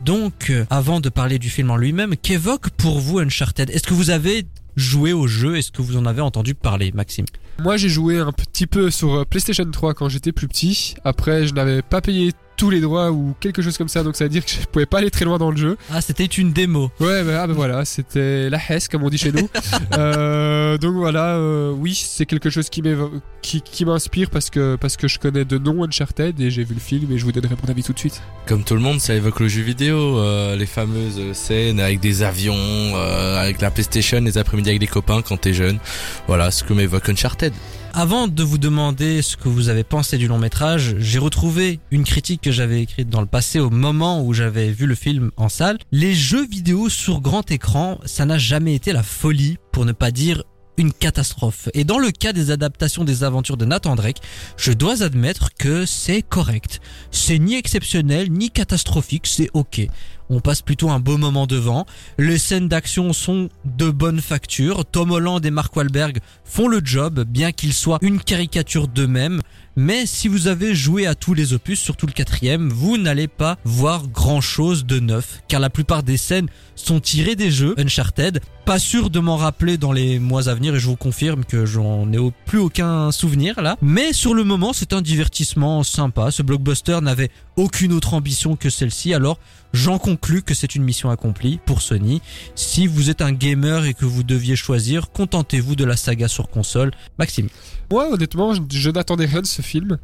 [0.04, 3.70] Donc, euh, avant de parler du film en lui-même, qu'évoque pour vous Uncharted?
[3.70, 4.46] Est-ce que vous avez
[4.80, 7.26] joué au jeu Est-ce que vous en avez entendu parler, Maxime?
[7.60, 10.94] Moi, j'ai joué un petit peu sur euh, PlayStation 3 quand j'étais plus petit.
[11.04, 14.24] Après, je n'avais pas payé tous les droits ou quelque chose comme ça, donc ça
[14.24, 15.78] veut dire que je pouvais pas aller très loin dans le jeu.
[15.90, 16.90] Ah, c'était une démo.
[17.00, 19.48] Ouais, bah, ah, bah voilà, c'était la Hesse, comme on dit chez nous.
[19.96, 24.76] euh, donc voilà, euh, oui, c'est quelque chose qui m'évo- qui, qui m'inspire parce que,
[24.76, 27.32] parce que je connais de nom Uncharted et j'ai vu le film et je vous
[27.32, 28.20] donnerai mon avis tout de suite.
[28.46, 32.22] Comme tout le monde, ça évoque le jeu vidéo, euh, les fameuses scènes avec des
[32.22, 35.78] avions, euh, avec la PlayStation, les après-midi avec des copains quand t'es jeune.
[36.26, 37.54] Voilà ce que m'évoque Uncharted.
[37.92, 42.04] Avant de vous demander ce que vous avez pensé du long métrage, j'ai retrouvé une
[42.04, 45.48] critique que j'avais écrite dans le passé au moment où j'avais vu le film en
[45.48, 45.78] salle.
[45.90, 50.10] Les jeux vidéo sur grand écran, ça n'a jamais été la folie, pour ne pas
[50.10, 50.44] dire
[50.80, 51.68] une catastrophe.
[51.74, 54.22] Et dans le cas des adaptations des aventures de Nathan Drake,
[54.56, 56.80] je dois admettre que c'est correct.
[57.10, 59.86] C'est ni exceptionnel, ni catastrophique, c'est ok.
[60.32, 61.86] On passe plutôt un beau moment devant.
[62.16, 64.84] Les scènes d'action sont de bonne facture.
[64.86, 69.42] Tom Holland et Mark Wahlberg font le job, bien qu'ils soient une caricature d'eux-mêmes.
[69.74, 73.58] Mais si vous avez joué à tous les opus, surtout le quatrième, vous n'allez pas
[73.64, 78.40] voir grand chose de neuf, car la plupart des scènes sont tirées des jeux Uncharted.
[78.64, 81.66] Pas sûr de m'en rappeler dans les mois à venir, et je vous confirme que
[81.66, 83.76] j'en ai plus aucun souvenir là.
[83.82, 86.30] Mais sur le moment, c'est un divertissement sympa.
[86.30, 89.38] Ce blockbuster n'avait aucune autre ambition que celle-ci, alors
[89.72, 92.22] j'en conclus que c'est une mission accomplie pour Sony.
[92.54, 96.48] Si vous êtes un gamer et que vous deviez choisir, contentez-vous de la saga sur
[96.48, 96.90] console.
[97.18, 97.48] Maxime.
[97.90, 99.98] Moi, honnêtement, je, je n'attendais rien de ce film,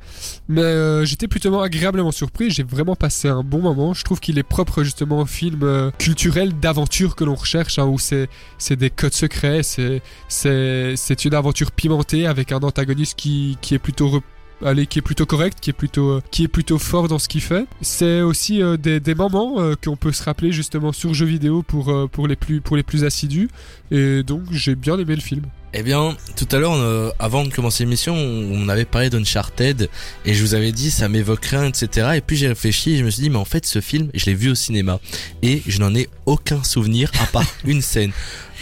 [0.49, 2.51] mais euh, j'étais plutôt agréablement surpris.
[2.51, 3.95] J'ai vraiment passé un bon moment.
[3.95, 7.87] Je trouve qu'il est propre justement au film euh, culturel d'aventure que l'on recherche, hein,
[7.87, 13.17] où c'est c'est des codes secrets, c'est c'est c'est une aventure pimentée avec un antagoniste
[13.17, 14.23] qui qui est plutôt
[14.65, 17.29] Allez, qui est plutôt correct, qui est plutôt, euh, qui est plutôt fort dans ce
[17.29, 17.67] qu'il fait.
[17.83, 21.63] C'est aussi euh, des, des moments euh, qu'on peut se rappeler justement sur jeux vidéo
[21.63, 23.51] pour, euh, pour, les plus, pour les plus assidus.
[23.91, 25.43] Et donc, j'ai bien aimé le film.
[25.75, 29.91] Eh bien, tout à l'heure, euh, avant de commencer l'émission, on avait parlé d'Uncharted
[30.25, 32.13] et je vous avais dit ça m'évoque rien, etc.
[32.17, 34.27] Et puis j'ai réfléchi et je me suis dit, mais en fait, ce film, je
[34.27, 35.01] l'ai vu au cinéma
[35.43, 38.13] et je n'en ai aucun souvenir à part une scène.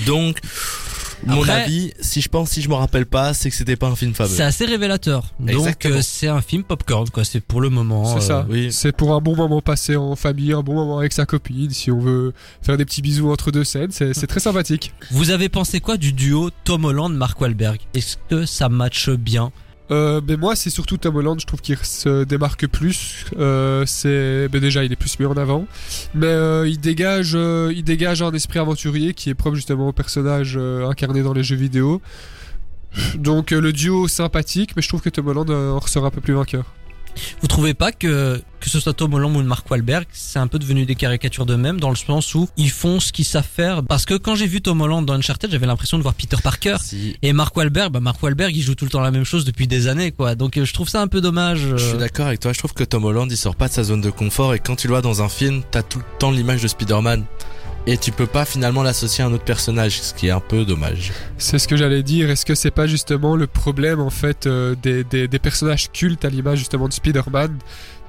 [0.07, 0.39] Donc,
[1.27, 3.89] mon Après- avis, si je pense, si je me rappelle pas, c'est que c'était pas
[3.89, 4.29] un film fameux.
[4.31, 5.33] C'est assez révélateur.
[5.41, 8.05] Donc euh, c'est un film popcorn quoi, c'est pour le moment.
[8.05, 8.47] C'est euh, ça.
[8.49, 8.73] oui.
[8.73, 11.71] C'est pour un bon moment passé en famille, un bon moment avec sa copine.
[11.71, 12.33] Si on veut
[12.63, 14.93] faire des petits bisous entre deux scènes, c'est c'est très sympathique.
[15.11, 17.81] Vous avez pensé quoi du duo Tom Holland Mark Wahlberg?
[17.95, 19.53] Est-ce que ça matche bien
[19.91, 21.39] Euh, mais moi, c'est surtout Tom Holland.
[21.41, 23.27] Je trouve qu'il se démarque plus.
[23.39, 25.67] Euh, c'est ben déjà, il est plus mis en avant,
[26.15, 29.93] mais euh, il dégage, euh, il dégage un esprit aventurier qui est propre justement au
[29.93, 32.01] personnage incarné dans les jeux vidéo.
[33.17, 36.35] Donc le duo sympathique, mais je trouve que Tom Holland en ressort un peu plus
[36.35, 36.73] vainqueur.
[37.41, 40.59] Vous trouvez pas que que ce soit Tom Holland ou Mark Wahlberg, c'est un peu
[40.59, 43.83] devenu des caricatures d'eux-mêmes dans le sens où ils font ce qu'ils savent faire?
[43.83, 46.77] Parce que quand j'ai vu Tom Holland dans Uncharted, j'avais l'impression de voir Peter Parker.
[46.81, 49.45] Si, Et Mark Wahlberg, bah Mark Wahlberg, il joue tout le temps la même chose
[49.45, 50.35] depuis des années, quoi.
[50.35, 51.69] Donc euh, je trouve ça un peu dommage.
[51.73, 51.99] je suis euh.
[51.99, 52.55] d'accord avec toi.
[52.55, 54.77] Je trouve que Tom Holland, il sort pas de sa zone de confort et quand
[54.77, 57.25] tu le vois dans un film, t'as tout le temps l'image de Spider-Man.
[57.87, 60.65] Et tu peux pas finalement l'associer à un autre personnage, ce qui est un peu
[60.65, 61.13] dommage.
[61.37, 62.31] C'est ce que j'allais dire.
[62.31, 66.25] Est-ce que c'est pas justement le problème en fait euh, des, des, des personnages cultes
[66.25, 67.59] à l'image justement de Spider-Man?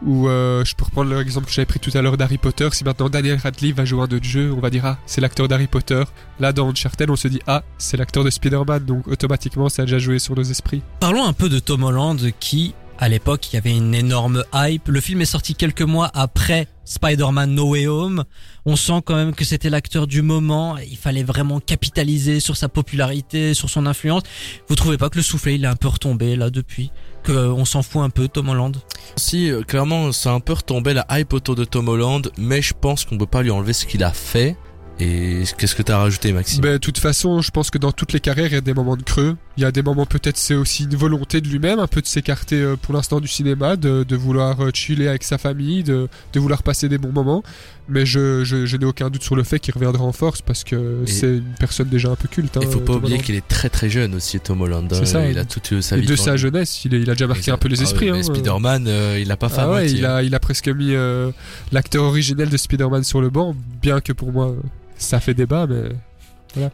[0.05, 2.69] Ou euh, je peux reprendre l'exemple que j'avais pris tout à l'heure d'Harry Potter.
[2.71, 5.49] Si maintenant Daniel Radcliffe va jouer un autre jeu, on va dire ah c'est l'acteur
[5.49, 6.03] d'Harry Potter.
[6.39, 9.85] Là dans Uncharted on se dit ah c'est l'acteur de Spider-Man donc automatiquement ça a
[9.85, 10.83] déjà joué sur nos esprits.
[11.01, 14.87] Parlons un peu de Tom Holland qui À l'époque, il y avait une énorme hype.
[14.87, 18.23] Le film est sorti quelques mois après Spider-Man No Way Home.
[18.65, 20.77] On sent quand même que c'était l'acteur du moment.
[20.77, 24.23] Il fallait vraiment capitaliser sur sa popularité, sur son influence.
[24.69, 26.91] Vous trouvez pas que le soufflet, il est un peu retombé là depuis?
[27.23, 28.77] Que euh, on s'en fout un peu, Tom Holland?
[29.17, 32.73] Si, euh, clairement, c'est un peu retombé la hype autour de Tom Holland, mais je
[32.73, 34.55] pense qu'on peut pas lui enlever ce qu'il a fait.
[35.01, 36.61] Et qu'est-ce que t'as rajouté, Maxime?
[36.61, 38.73] Ben, de toute façon, je pense que dans toutes les carrières, il y a des
[38.73, 39.35] moments de creux.
[39.57, 42.07] Il y a des moments, peut-être, c'est aussi une volonté de lui-même, un peu de
[42.07, 46.09] s'écarter euh, pour l'instant du cinéma, de, de vouloir euh, chiller avec sa famille, de,
[46.33, 47.41] de vouloir passer des bons moments.
[47.87, 50.63] Mais je, je, je n'ai aucun doute sur le fait qu'il reviendra en force parce
[50.65, 52.57] que c'est une personne déjà un peu culte.
[52.57, 54.91] Hein, Il faut pas Tom oublier qu'il est très très jeune aussi, Tom Holland.
[54.91, 54.95] hein.
[54.99, 55.39] C'est ça, il oui.
[55.39, 56.05] a toute sa vie.
[56.07, 58.11] de sa jeunesse, il, est- il a déjà marqué un peu les Ah esprits.
[58.11, 58.23] mais hein.
[58.23, 60.15] Spider-Man, euh, il a pas fait Ah ouais, il hein.
[60.15, 61.31] a, il a presque mis euh,
[61.71, 64.53] l'acteur originel de Spider-Man sur le banc, bien que pour moi,
[64.97, 65.83] ça fait débat, mais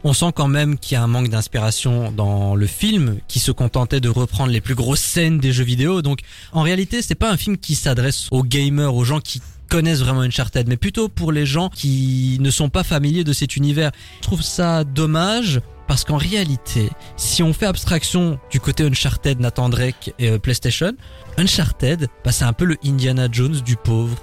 [0.04, 3.50] On sent quand même qu'il y a un manque d'inspiration dans le film, qui se
[3.50, 6.02] contentait de reprendre les plus grosses scènes des jeux vidéo.
[6.02, 6.20] Donc,
[6.52, 10.20] en réalité, c'est pas un film qui s'adresse aux gamers, aux gens qui connaissent vraiment
[10.20, 13.90] Uncharted, mais plutôt pour les gens qui ne sont pas familiers de cet univers.
[14.20, 15.60] Je trouve ça dommage.
[15.88, 20.92] Parce qu'en réalité, si on fait abstraction du côté Uncharted, Nathan Drake et euh, PlayStation,
[21.36, 24.16] Uncharted, bah, c'est un peu le Indiana Jones du pauvre,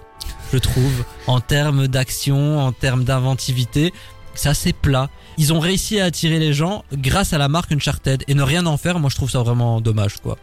[0.52, 3.93] je trouve, en termes d'action, en termes d'inventivité.
[4.34, 5.10] C'est assez plat.
[5.39, 8.65] Ils ont réussi à attirer les gens grâce à la marque Uncharted et ne rien
[8.65, 10.38] en faire, moi je trouve ça vraiment dommage quoi.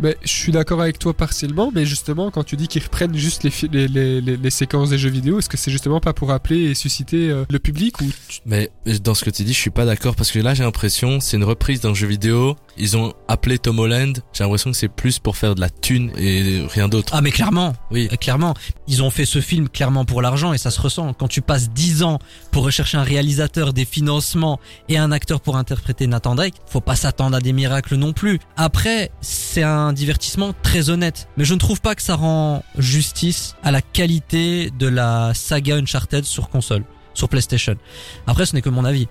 [0.00, 3.42] Mais je suis d'accord avec toi partiellement, mais justement, quand tu dis qu'ils reprennent juste
[3.44, 6.12] les, fi- les, les, les, les séquences des jeux vidéo, est-ce que c'est justement pas
[6.12, 8.70] pour appeler et susciter euh, le public ou tu- Mais
[9.02, 11.36] dans ce que tu dis, je suis pas d'accord parce que là, j'ai l'impression, c'est
[11.36, 12.56] une reprise d'un jeu vidéo.
[12.76, 14.18] Ils ont appelé Tom Holland.
[14.32, 17.12] J'ai l'impression que c'est plus pour faire de la thune et rien d'autre.
[17.16, 18.08] Ah mais clairement, Oui.
[18.12, 18.54] euh, clairement,
[18.88, 21.12] ils ont fait ce film clairement pour l'argent et ça se ressent.
[21.14, 22.18] Quand tu passes 10 ans
[22.50, 26.96] pour rechercher un réalisateur, des financements et un acteur pour interpréter Nathan Drake, faut pas
[26.96, 28.38] s'attendre à des miracles non plus.
[28.56, 33.56] Après, c'est un divertissement très honnête, mais je ne trouve pas que ça rend justice
[33.62, 37.76] à la qualité de la saga Uncharted sur console, sur PlayStation.
[38.26, 39.08] Après, ce n'est que mon avis.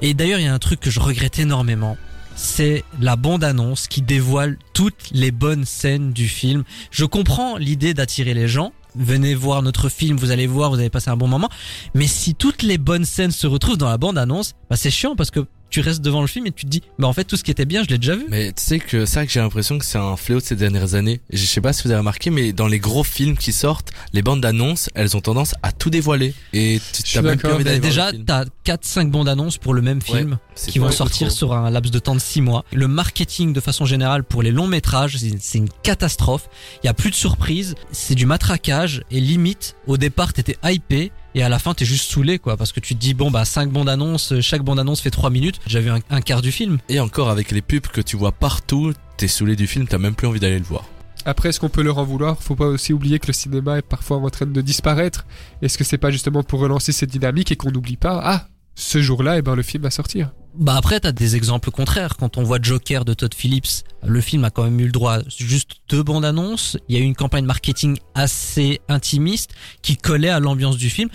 [0.00, 1.96] Et d'ailleurs, il y a un truc que je regrette énormément.
[2.36, 6.62] C'est la bande-annonce qui dévoile toutes les bonnes scènes du film.
[6.90, 8.72] Je comprends l'idée d'attirer les gens.
[8.94, 11.50] Venez voir notre film, vous allez voir, vous allez passer un bon moment.
[11.94, 15.30] Mais si toutes les bonnes scènes se retrouvent dans la bande-annonce, bah c'est chiant parce
[15.30, 17.44] que tu restes devant le film et tu te dis, bah en fait tout ce
[17.44, 18.26] qui était bien, je l'ai déjà vu.
[18.28, 20.94] Mais tu sais que ça que j'ai l'impression que c'est un fléau de ces dernières
[20.94, 21.20] années.
[21.30, 24.22] Je sais pas si vous avez remarqué, mais dans les gros films qui sortent, les
[24.22, 26.34] bandes d'annonces, elles ont tendance à tout dévoiler.
[26.52, 29.82] Et tu t'as même plus envie d'aller voir déjà, t'as 4-5 bandes annonces pour le
[29.82, 30.38] même film.
[30.54, 31.36] C'est qui vont sortir trop.
[31.36, 32.64] sur un laps de temps de 6 mois.
[32.72, 36.48] Le marketing de façon générale pour les longs métrages, c'est c'est une catastrophe.
[36.82, 41.12] Il y a plus de surprises, c'est du matraquage et limite au départ t'étais hypé
[41.34, 43.44] et à la fin t'es juste saoulé quoi parce que tu te dis bon bah
[43.44, 46.52] 5 bandes annonces, chaque bande annonce fait 3 minutes, j'ai vu un, un quart du
[46.52, 46.78] film.
[46.88, 50.14] Et encore avec les pubs que tu vois partout, t'es saoulé du film, t'as même
[50.14, 50.84] plus envie d'aller le voir.
[51.24, 53.82] Après, est-ce qu'on peut leur en vouloir Faut pas aussi oublier que le cinéma est
[53.82, 55.26] parfois en train de disparaître.
[55.60, 59.02] Est-ce que c'est pas justement pour relancer cette dynamique et qu'on n'oublie pas Ah, ce
[59.02, 60.30] jour-là, eh ben le film va sortir?
[60.54, 62.16] Bah après t'as des exemples contraires.
[62.16, 65.18] Quand on voit Joker de Todd Phillips, le film a quand même eu le droit
[65.18, 66.76] à juste deux bandes annonces.
[66.88, 69.50] Il y a eu une campagne marketing assez intimiste
[69.82, 71.08] qui collait à l'ambiance du film.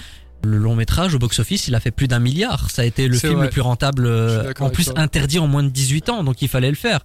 [0.46, 2.70] Le long métrage au box-office, il a fait plus d'un milliard.
[2.70, 3.46] Ça a été le film vrai.
[3.46, 5.00] le plus rentable, euh, en plus toi.
[5.00, 7.00] interdit en moins de 18 ans, donc il fallait le faire.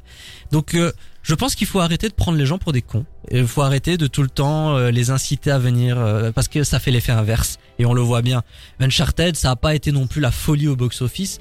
[0.50, 0.90] Donc euh,
[1.28, 3.04] je pense qu'il faut arrêter de prendre les gens pour des cons.
[3.30, 6.64] Il faut arrêter de tout le temps euh, les inciter à venir, euh, parce que
[6.64, 7.58] ça fait l'effet inverse.
[7.78, 8.42] Et on le voit bien.
[8.80, 11.38] Uncharted, ça a pas été non plus la folie au box-office.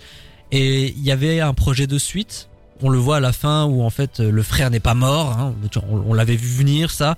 [0.52, 2.50] Et il y avait un projet de suite.
[2.82, 5.32] On le voit à la fin où en fait le frère n'est pas mort.
[5.38, 5.54] hein.
[5.92, 7.18] On, on l'avait vu venir ça.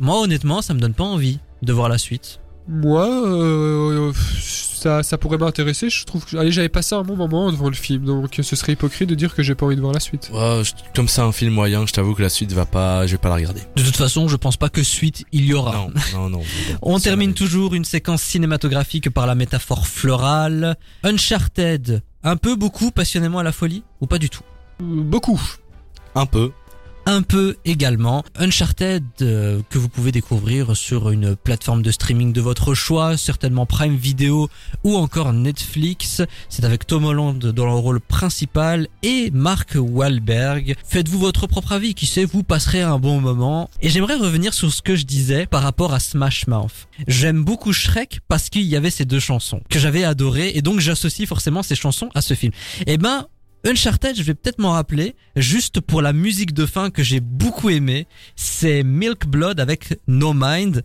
[0.00, 2.38] Moi honnêtement, ça me donne pas envie de voir la suite.
[2.68, 5.90] Moi, euh, ça, ça pourrait m'intéresser.
[5.90, 8.72] Je trouve que allez, j'avais passé un bon moment devant le film, donc ce serait
[8.74, 10.30] hypocrite de dire que j'ai pas envie de voir la suite.
[10.32, 13.12] Ouais, je- comme c'est un film moyen, je t'avoue que la suite va pas, je
[13.12, 13.62] vais pas la regarder.
[13.76, 15.72] De toute façon, je pense pas que suite il y aura.
[15.74, 16.42] Non, non, non.
[16.82, 20.76] On ça termine toujours une séquence cinématographique par la métaphore florale.
[21.02, 24.42] Uncharted, un peu, beaucoup, passionnément à la folie ou pas du tout?
[24.78, 25.40] Beaucoup.
[26.14, 26.52] Un peu.
[27.06, 28.24] Un peu également.
[28.38, 33.66] Uncharted euh, que vous pouvez découvrir sur une plateforme de streaming de votre choix, certainement
[33.66, 34.48] Prime Video
[34.84, 36.22] ou encore Netflix.
[36.48, 40.76] C'est avec Tom Holland dans le rôle principal et Mark Wahlberg.
[40.84, 43.70] Faites-vous votre propre avis, qui sait, vous passerez un bon moment.
[43.80, 46.88] Et j'aimerais revenir sur ce que je disais par rapport à Smash Mouth.
[47.06, 50.80] J'aime beaucoup Shrek parce qu'il y avait ces deux chansons que j'avais adorées et donc
[50.80, 52.52] j'associe forcément ces chansons à ce film.
[52.86, 53.26] Eh ben,
[53.66, 57.68] Uncharted, je vais peut-être m'en rappeler, juste pour la musique de fin que j'ai beaucoup
[57.68, 60.82] aimé, c'est Milk Blood avec No Mind.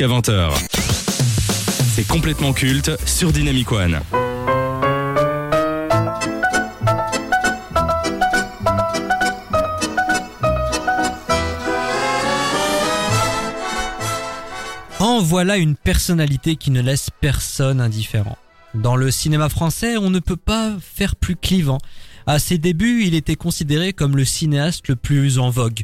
[0.00, 0.50] Jusqu'à 20h.
[1.92, 4.00] C'est complètement culte sur Dynamic One.
[15.00, 18.38] En voilà une personnalité qui ne laisse personne indifférent.
[18.72, 21.78] Dans le cinéma français, on ne peut pas faire plus clivant.
[22.26, 25.82] À ses débuts, il était considéré comme le cinéaste le plus en vogue.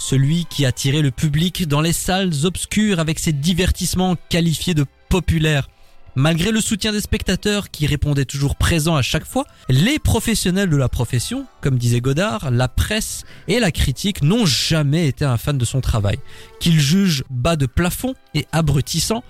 [0.00, 5.68] Celui qui attirait le public dans les salles obscures avec ses divertissements qualifiés de populaires.
[6.14, 10.76] Malgré le soutien des spectateurs qui répondaient toujours présents à chaque fois, les professionnels de
[10.76, 15.58] la profession, comme disait Godard, la presse et la critique n'ont jamais été un fan
[15.58, 16.18] de son travail.
[16.60, 19.24] Qu'ils jugent bas de plafond et abrutissant,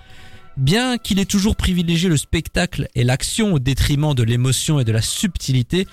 [0.55, 4.91] bien qu'il ait toujours privilégié le spectacle et l'action au détriment de l'émotion et de
[4.91, 5.87] la subtilité,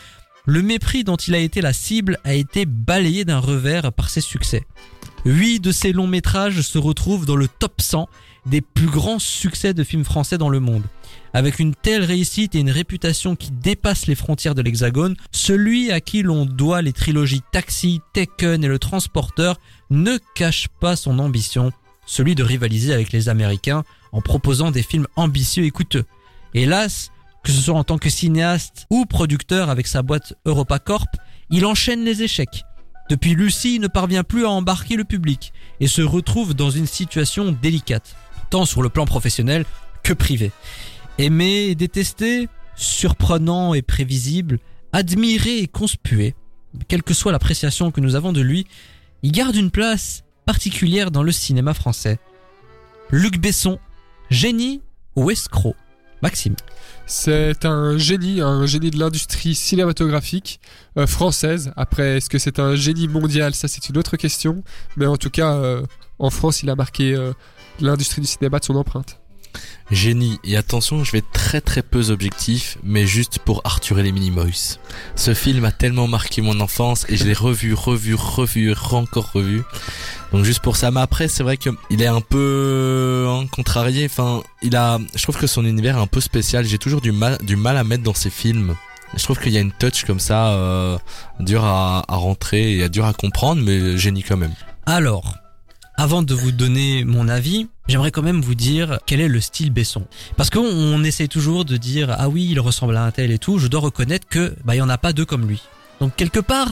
[0.47, 4.21] le mépris dont il a été la cible a été balayé d'un revers par ses
[4.21, 4.65] succès.
[5.25, 8.09] Huit de ses longs métrages se retrouvent dans le top 100
[8.47, 10.85] des plus grands succès de films français dans le monde.
[11.35, 16.01] Avec une telle réussite et une réputation qui dépasse les frontières de l'Hexagone, celui à
[16.01, 19.59] qui l'on doit les trilogies Taxi, Taken et Le Transporteur
[19.91, 21.73] ne cache pas son ambition,
[22.07, 23.83] celui de rivaliser avec les Américains
[24.13, 26.05] en proposant des films ambitieux et coûteux.
[26.55, 27.11] Hélas,
[27.47, 31.07] que ce soit en tant que cinéaste ou producteur avec sa boîte EuropaCorp,
[31.49, 32.65] il enchaîne les échecs.
[33.09, 36.89] Depuis Lucie, il ne parvient plus à embarquer le public et se retrouve dans une
[36.89, 38.17] situation délicate,
[38.51, 39.65] tant sur le plan professionnel
[40.03, 40.51] que privé.
[41.19, 44.59] Aimé et détesté, surprenant et prévisible,
[44.93, 46.35] admiré et conspué,
[46.89, 48.67] quelle que soit l'appréciation que nous avons de lui,
[49.23, 52.19] il garde une place particulière dans le cinéma français.
[53.13, 53.79] Luc Besson,
[54.31, 54.83] génie
[55.15, 55.77] ou escroc?
[56.23, 56.57] Maxime.
[57.07, 60.61] C'est un génie, un génie de l'industrie cinématographique
[60.99, 61.73] euh, française.
[61.77, 63.55] Après, est-ce que c'est un génie mondial?
[63.55, 64.65] Ça, c'est une autre question.
[64.97, 65.83] Mais en tout cas, euh,
[66.19, 67.33] en France, il a marqué euh,
[67.81, 69.21] l'industrie du cinéma de son empreinte.
[69.91, 70.41] Génie.
[70.43, 74.79] Et attention, je vais très très peu objectif, mais juste pour Arthur et les Minimoys.
[75.15, 79.63] Ce film a tellement marqué mon enfance et je l'ai revu, revu, revu, encore revu.
[80.33, 80.91] Donc juste pour ça.
[80.91, 84.07] Mais après, c'est vrai que il est un peu hein, contrarié.
[84.07, 84.99] Enfin, il a.
[85.15, 86.65] Je trouve que son univers est un peu spécial.
[86.65, 88.75] J'ai toujours du mal, du mal à mettre dans ses films.
[89.17, 90.99] Je trouve qu'il y a une touch comme ça, euh,
[91.39, 94.53] dur à, à rentrer et dur à comprendre, mais génie quand même.
[94.85, 95.33] Alors,
[95.97, 99.71] avant de vous donner mon avis, j'aimerais quand même vous dire quel est le style
[99.71, 100.07] Besson.
[100.37, 103.39] Parce qu'on on essaie toujours de dire ah oui, il ressemble à un tel et
[103.39, 103.59] tout.
[103.59, 105.63] Je dois reconnaître que bah il y en a pas deux comme lui.
[106.01, 106.71] Donc quelque part,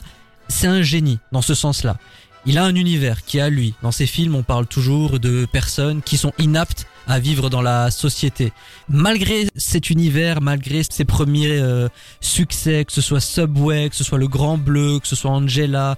[0.49, 1.97] c'est un génie dans ce sens-là.
[2.47, 3.75] Il a un univers qui est à lui.
[3.83, 7.91] Dans ses films, on parle toujours de personnes qui sont inaptes à vivre dans la
[7.91, 8.53] société.
[8.89, 11.89] Malgré cet univers, malgré ses premiers euh,
[12.21, 15.97] succès, que ce soit Subway, que ce soit Le Grand Bleu, que ce soit Angela,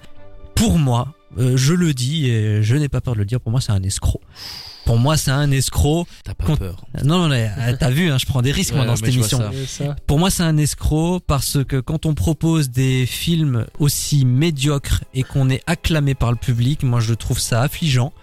[0.55, 3.51] pour moi, euh, je le dis et je n'ai pas peur de le dire, pour
[3.51, 4.21] moi c'est un escroc.
[4.85, 6.07] Pour moi c'est un escroc.
[6.23, 6.85] T'as pas peur.
[7.03, 9.41] Non, non, euh, t'as vu, hein, je prends des risques moi dans cette émission.
[10.07, 15.23] Pour moi, c'est un escroc parce que quand on propose des films aussi médiocres et
[15.23, 18.13] qu'on est acclamé par le public, moi je trouve ça affligeant.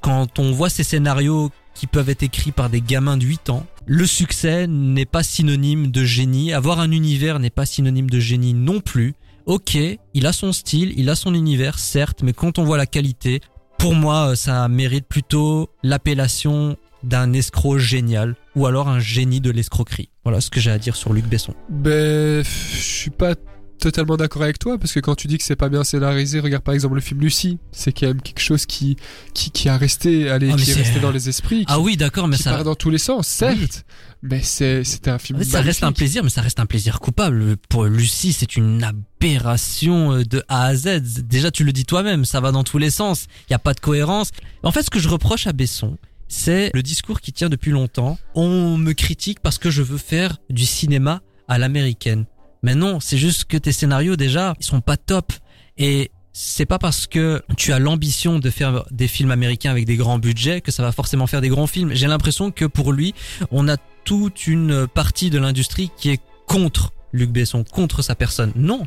[0.00, 3.66] Quand on voit ces scénarios qui peuvent être écrits par des gamins de 8 ans,
[3.86, 6.52] le succès n'est pas synonyme de génie.
[6.52, 9.14] Avoir un univers n'est pas synonyme de génie non plus.
[9.46, 9.76] Ok,
[10.14, 13.40] il a son style, il a son univers, certes, mais quand on voit la qualité,
[13.78, 19.50] pour moi, euh, ça mérite plutôt l'appellation d'un escroc génial ou alors un génie de
[19.50, 20.08] l'escroquerie.
[20.24, 21.54] Voilà ce que j'ai à dire sur Luc Besson.
[21.68, 23.34] Ben, je suis pas
[23.80, 26.62] totalement d'accord avec toi parce que quand tu dis que c'est pas bien scénarisé, regarde
[26.62, 28.96] par exemple le film Lucie, c'est quand même quelque chose qui
[29.34, 31.96] qui, qui a resté, allez, Ah, qui est resté dans les esprits, qui, Ah oui,
[31.96, 33.84] d'accord, mais qui ça, part dans tous les sens, certes,
[34.22, 35.38] mais c'est c'était un film.
[35.38, 37.56] en fait, ça reste un plaisir, mais ça reste un plaisir coupable.
[37.68, 41.22] Pour Lucie, c'est une aberration euh, de A à Z.
[41.24, 43.26] Déjà, tu le dis toi-même, ça va dans tous les sens.
[43.48, 44.30] Il y a pas de cohérence.
[44.62, 45.98] En fait, ce que je reproche à Besson,
[46.28, 48.16] c'est le discours qui tient depuis longtemps.
[48.34, 52.24] On me critique parce que je veux faire du cinéma à l'américaine.
[52.62, 55.32] Mais non, c'est juste que tes scénarios déjà, ils sont pas top.
[55.78, 59.96] Et c'est pas parce que tu as l'ambition de faire des films américains avec des
[59.96, 61.92] grands budgets que ça va forcément faire des grands films.
[61.92, 63.14] J'ai l'impression que pour lui,
[63.50, 68.52] on a toute une partie de l'industrie qui est contre Luc Besson, contre sa personne.
[68.56, 68.86] Non.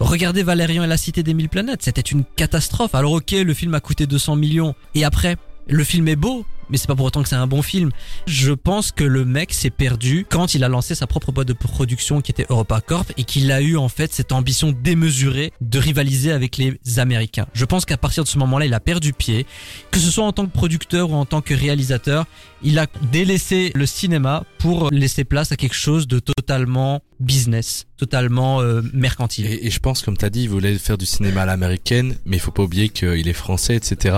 [0.00, 2.94] Regardez Valérian et la Cité des Mille Planètes, c'était une catastrophe.
[2.94, 4.74] Alors ok, le film a coûté 200 millions.
[4.94, 5.36] Et après,
[5.66, 7.90] le film est beau, mais c'est pas pour autant que c'est un bon film.
[8.26, 11.52] Je pense que le mec s'est perdu quand il a lancé sa propre boîte de
[11.52, 16.32] production qui était EuropaCorp et qu'il a eu en fait cette ambition démesurée de rivaliser
[16.32, 17.46] avec les Américains.
[17.52, 19.46] Je pense qu'à partir de ce moment-là, il a perdu pied.
[19.90, 22.26] Que ce soit en tant que producteur ou en tant que réalisateur,
[22.62, 28.60] il a délaissé le cinéma pour laisser place à quelque chose de totalement business, totalement
[28.60, 29.46] euh, mercantile.
[29.46, 32.40] Et, je pense, comme t'as dit, il voulait faire du cinéma à l'américaine, mais il
[32.40, 34.16] faut pas oublier qu'il est français, etc.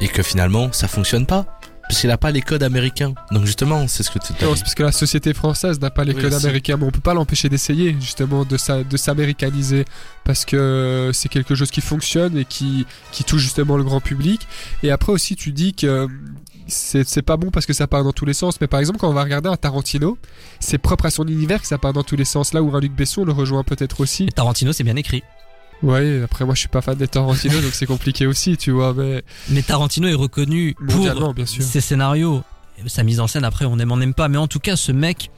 [0.00, 1.58] Et que finalement, ça fonctionne pas.
[1.88, 3.14] Parce qu'il a pas les codes américains.
[3.32, 6.04] Donc justement, c'est ce que tu Non, c'est parce que la société française n'a pas
[6.04, 9.86] les Oui, codes américains, mais on peut pas l'empêcher d'essayer justement de sa- de s'américaniser
[10.24, 14.46] parce que c'est quelque chose qui fonctionne et qui qui touche justement le grand public.
[14.82, 16.06] Et après aussi, tu dis que
[16.66, 18.60] c'est c'est pas bon parce que ça part dans tous les sens.
[18.60, 20.18] Mais par exemple, quand on va regarder un Tarantino,
[20.60, 22.52] c'est propre à son univers que ça part dans tous les sens.
[22.52, 24.24] Là où un Luc Besson le rejoint peut-être aussi.
[24.24, 25.22] Et Tarantino, c'est bien écrit.
[25.82, 26.22] Ouais.
[26.22, 28.94] Après, moi, je suis pas fan des Tarantino, donc c'est compliqué aussi, tu vois.
[28.94, 31.62] Mais Mais Tarantino est reconnu pour mondialement, bien sûr.
[31.62, 32.42] ses scénarios.
[32.86, 34.28] Sa mise en scène, après, on aime, on n'aime pas.
[34.28, 35.30] Mais en tout cas, ce mec,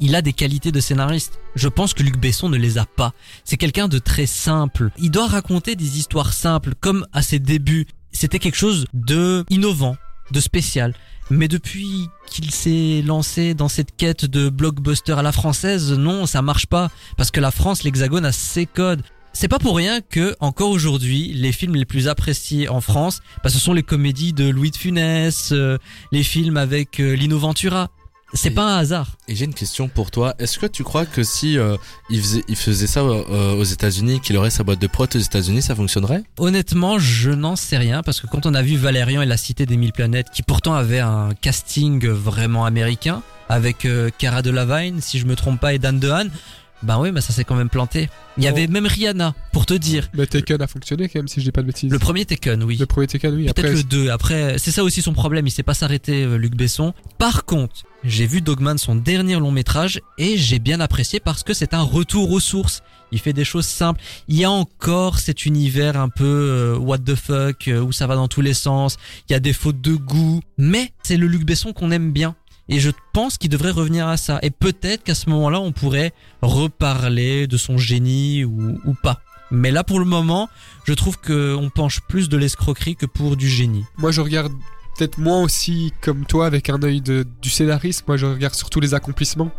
[0.00, 1.38] il a des qualités de scénariste.
[1.54, 3.12] Je pense que Luc Besson ne les a pas.
[3.44, 4.90] C'est quelqu'un de très simple.
[4.98, 7.86] Il doit raconter des histoires simples, comme à ses débuts.
[8.12, 9.96] C'était quelque chose de innovant,
[10.32, 10.94] de spécial.
[11.30, 16.40] Mais depuis qu'il s'est lancé dans cette quête de blockbuster à la française, non, ça
[16.42, 16.90] marche pas.
[17.16, 19.02] Parce que la France, l'Hexagone a ses codes.
[19.40, 23.50] C'est pas pour rien que, encore aujourd'hui, les films les plus appréciés en France, bah,
[23.50, 25.78] ce sont les comédies de Louis de Funès, euh,
[26.10, 27.88] les films avec euh, Lino Ventura.
[28.34, 29.16] C'est pas un hasard.
[29.28, 30.34] Et j'ai une question pour toi.
[30.40, 31.76] Est-ce que tu crois que si euh,
[32.10, 35.18] il, faisait, il faisait ça euh, aux États-Unis, qu'il aurait sa boîte de prod aux
[35.20, 36.24] États-Unis, ça fonctionnerait?
[36.36, 39.66] Honnêtement, je n'en sais rien parce que quand on a vu Valérian et la Cité
[39.66, 45.20] des Mille Planètes, qui pourtant avait un casting vraiment américain avec euh, Cara Delevingne, si
[45.20, 46.28] je me trompe pas, et Dan DeHaan,
[46.82, 48.08] ben oui, mais ça s'est quand même planté.
[48.36, 48.52] Il y Bon.
[48.52, 50.08] avait même Rihanna, pour te dire.
[50.14, 51.90] Mais Taken a fonctionné quand même, si je dis pas de bêtises.
[51.90, 52.76] Le premier Taken, oui.
[52.76, 53.46] Le premier Taken, oui.
[53.52, 54.10] Peut-être le 2.
[54.10, 55.46] Après, c'est ça aussi son problème.
[55.46, 56.94] Il sait pas s'arrêter, euh, Luc Besson.
[57.18, 61.52] Par contre, j'ai vu Dogman, son dernier long métrage, et j'ai bien apprécié parce que
[61.52, 62.82] c'est un retour aux sources.
[63.10, 64.00] Il fait des choses simples.
[64.28, 68.06] Il y a encore cet univers un peu euh, what the fuck euh, où ça
[68.06, 68.98] va dans tous les sens.
[69.28, 72.36] Il y a des fautes de goût, mais c'est le Luc Besson qu'on aime bien.
[72.68, 74.38] Et je pense qu'il devrait revenir à ça.
[74.42, 76.12] Et peut-être qu'à ce moment-là, on pourrait
[76.42, 79.20] reparler de son génie ou, ou pas.
[79.50, 80.48] Mais là, pour le moment,
[80.84, 83.84] je trouve qu'on penche plus de l'escroquerie que pour du génie.
[83.96, 84.52] moi je regarde
[84.98, 88.04] peut-être moins aussi comme toi avec un œil de, du scénariste.
[88.08, 89.50] Moi je regarde surtout les accomplissements.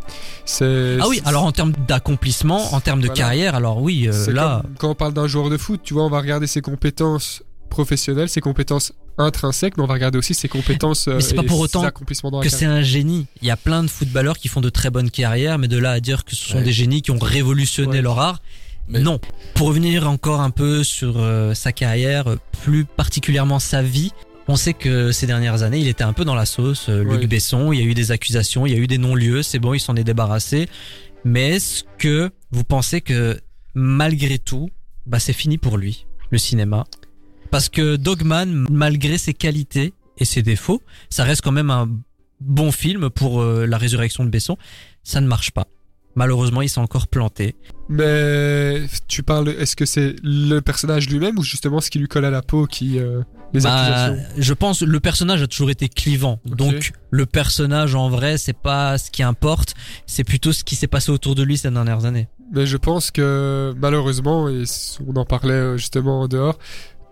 [0.45, 3.19] C'est Ah oui, alors en termes d'accomplissement, en termes de Voilà.
[3.21, 6.03] carrière, alors oui, euh, là, comme quand on parle d'un joueur de foot, tu vois,
[6.03, 10.47] on va regarder ses compétences professionnelles, ses compétences intrinsèques, mais on va regarder aussi ses
[10.47, 12.81] compétences euh, Mais c'est pas et pour autant ses accomplissements dans la que c'est un
[12.81, 13.27] génie.
[13.41, 15.91] Il y a plein de footballeurs qui font de très bonnes carrières, mais de là
[15.91, 16.63] à dire que ce sont Ouais.
[16.63, 18.01] des génies qui ont révolutionné Ouais.
[18.01, 18.41] leur art,
[18.87, 19.19] Mais- non.
[19.53, 24.11] Pour revenir encore un peu sur euh, sa carrière, euh, plus particulièrement sa vie,
[24.51, 26.89] On sait que ces dernières années, il était un peu dans la sauce.
[26.89, 27.27] euh, Luc Ouais.
[27.27, 29.75] Besson, il y a eu des accusations, il y a eu des non-lieux, c'est bon,
[29.75, 30.67] il s'en est débarrassé.
[31.23, 33.39] Mais est-ce que vous pensez que
[33.75, 34.69] malgré tout,
[35.05, 36.85] bah c'est fini pour lui, le cinéma?
[37.51, 41.89] Parce que Dogman, malgré ses qualités et ses défauts, ça reste quand même un
[42.41, 44.57] bon film pour euh, la résurrection de Besson.
[45.03, 45.65] Ça ne marche pas.
[46.15, 47.55] Malheureusement, il s'est encore planté.
[47.87, 52.25] Mais tu parles, est-ce que c'est le personnage lui-même ou justement ce qui lui colle
[52.25, 53.21] à la peau qui euh,
[53.53, 54.33] les Bah, accusations?
[54.37, 56.39] je pense le personnage a toujours été clivant.
[56.45, 59.75] Donc le personnage en vrai, c'est pas ce qui importe,
[60.07, 62.27] c'est plutôt ce qui s'est passé autour de lui ces dernières années.
[62.51, 64.63] Mais je pense que malheureusement, et
[65.07, 66.57] on en parlait euh, justement en dehors,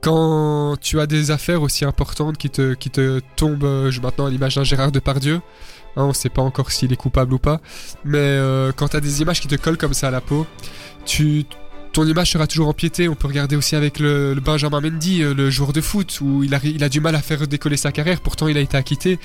[0.02, 4.26] quand tu as des affaires aussi importantes qui te, qui te tombent, euh, je maintenant
[4.26, 5.42] à l'image d'un Gérard Depardieu,
[5.96, 7.60] hein, on sait pas encore s'il est coupable ou pas,
[8.06, 10.46] mais euh, quand tu as des images qui te collent comme ça à la peau,
[11.06, 11.46] tu,
[11.94, 13.10] ton image sera toujours empiétée.
[13.10, 16.44] On peut regarder aussi avec le, le Benjamin Mendy, euh, le joueur de foot, où
[16.44, 18.78] il a, il a du mal à faire décoller sa carrière, pourtant il a été
[18.78, 19.20] acquitté.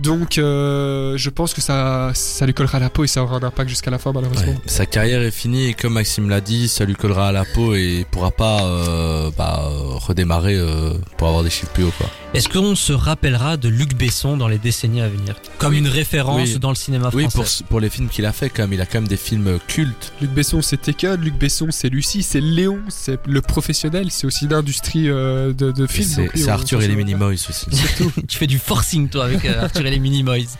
[0.00, 3.36] Donc euh, je pense que ça, ça lui collera à la peau et ça aura
[3.36, 4.54] un impact jusqu'à la fin malheureusement.
[4.66, 7.74] Sa carrière est finie et comme Maxime l'a dit, ça lui collera à la peau
[7.74, 9.62] et il pourra pas euh, bah,
[10.06, 12.08] redémarrer euh, pour avoir des chiffres plus hauts quoi.
[12.32, 16.50] Est-ce qu'on se rappellera de Luc Besson dans les décennies à venir Comme une référence
[16.50, 16.58] Oui.
[16.60, 17.64] dans le cinéma Oui, français.
[17.64, 19.58] pour, pour les films qu'il a fait, quand même, il a quand même des films
[19.66, 20.12] cultes.
[20.20, 24.44] Luc Besson, c'est Tekken, Luc Besson, c'est Lucie, c'est Léon, c'est le professionnel, c'est aussi
[24.44, 26.06] une industrie euh, de, films.
[26.08, 27.66] C'est donc oui, c'est on- Arthur on et les Minimoys aussi.
[28.28, 30.56] tu fais du forcing toi avec euh, Arthur et les Minimoys.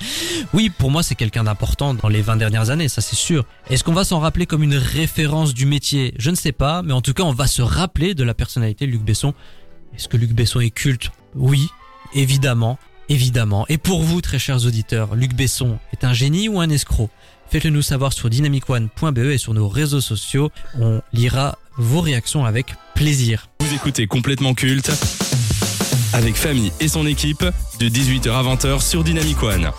[0.53, 3.45] Oui, pour moi c'est quelqu'un d'important dans les 20 dernières années, ça c'est sûr.
[3.71, 6.15] Est-ce qu'on va s'en rappeler comme une référence du métier?
[6.19, 8.87] Je ne sais pas, mais en tout cas on va se rappeler de la personnalité
[8.87, 9.35] de Luc Besson.
[9.97, 11.13] Est-ce que Luc Besson est culte?
[11.35, 11.69] Oui,
[12.15, 12.79] évidemment,
[13.09, 13.67] évidemment.
[13.69, 17.11] Et pour vous très chers auditeurs, Luc Besson est un génie ou un escroc
[17.51, 20.53] Faites-le nous savoir sur dynamicone.be et sur nos réseaux sociaux.
[20.79, 23.49] On lira vos réactions avec plaisir.
[23.59, 24.93] Vous écoutez complètement culte
[26.13, 27.45] avec Famille et son équipe
[27.81, 29.71] de 18h à 20h sur Dynamic One.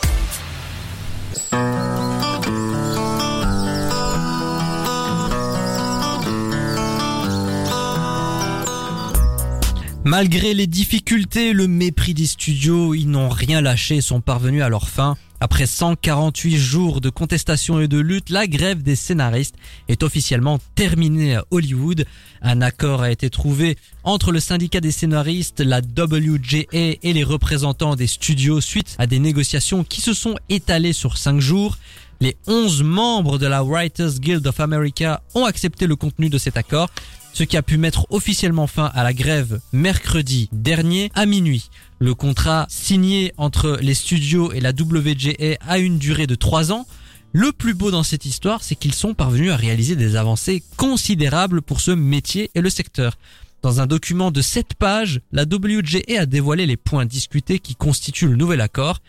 [10.04, 14.70] Malgré les difficultés le mépris des studios, ils n'ont rien lâché et sont parvenus à
[14.70, 15.16] leur fin.
[15.39, 19.56] Après 148 jours de contestation et de lutte, la grève des scénaristes
[19.88, 22.06] est officiellement terminée à Hollywood.
[22.41, 27.95] Un accord a été trouvé entre le syndicat des scénaristes, la WGA et les représentants
[27.95, 31.78] des studios suite à des négociations qui se sont étalées sur 5 jours.
[32.22, 36.58] Les 11 membres de la Writers Guild of America ont accepté le contenu de cet
[36.58, 36.89] accord
[37.34, 41.69] ce qui a pu mettre officiellement fin à la grève mercredi dernier à minuit.
[41.99, 46.86] Le contrat signé entre les studios et la WGA a une durée de 3 ans.
[47.34, 51.61] Le plus beau dans cette histoire, c'est qu'ils sont parvenus à réaliser des avancées considérables
[51.61, 53.17] pour ce métier et le secteur.
[53.61, 58.27] Dans un document de 7 pages, la WGA a dévoilé les points discutés qui constituent
[58.27, 58.99] le nouvel accord.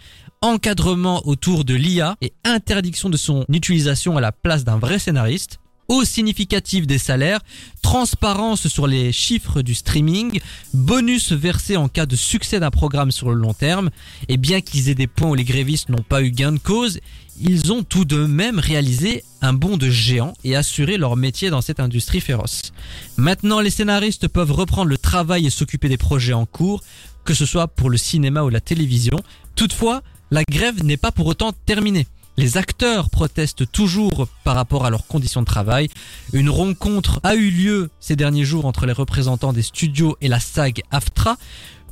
[0.42, 5.61] Encadrement autour de l'IA et interdiction de son utilisation à la place d'un vrai scénariste
[5.88, 7.40] hausse significative des salaires,
[7.82, 10.40] transparence sur les chiffres du streaming,
[10.74, 13.90] bonus versé en cas de succès d'un programme sur le long terme,
[14.28, 17.00] et bien qu'ils aient des points où les grévistes n'ont pas eu gain de cause,
[17.40, 21.60] ils ont tout de même réalisé un bond de géant et assuré leur métier dans
[21.60, 22.72] cette industrie féroce.
[23.16, 26.82] Maintenant, les scénaristes peuvent reprendre le travail et s'occuper des projets en cours,
[27.24, 29.22] que ce soit pour le cinéma ou la télévision.
[29.54, 32.06] Toutefois, la grève n'est pas pour autant terminée.
[32.38, 35.88] Les acteurs protestent toujours par rapport à leurs conditions de travail.
[36.32, 40.40] Une rencontre a eu lieu ces derniers jours entre les représentants des studios et la
[40.40, 41.36] SAG AFTRA.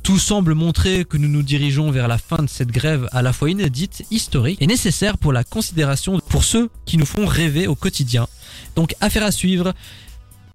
[0.01, 3.33] Tout semble montrer que nous nous dirigeons vers la fin de cette grève à la
[3.33, 7.75] fois inédite, historique et nécessaire pour la considération pour ceux qui nous font rêver au
[7.75, 8.27] quotidien.
[8.75, 9.73] Donc affaire à suivre.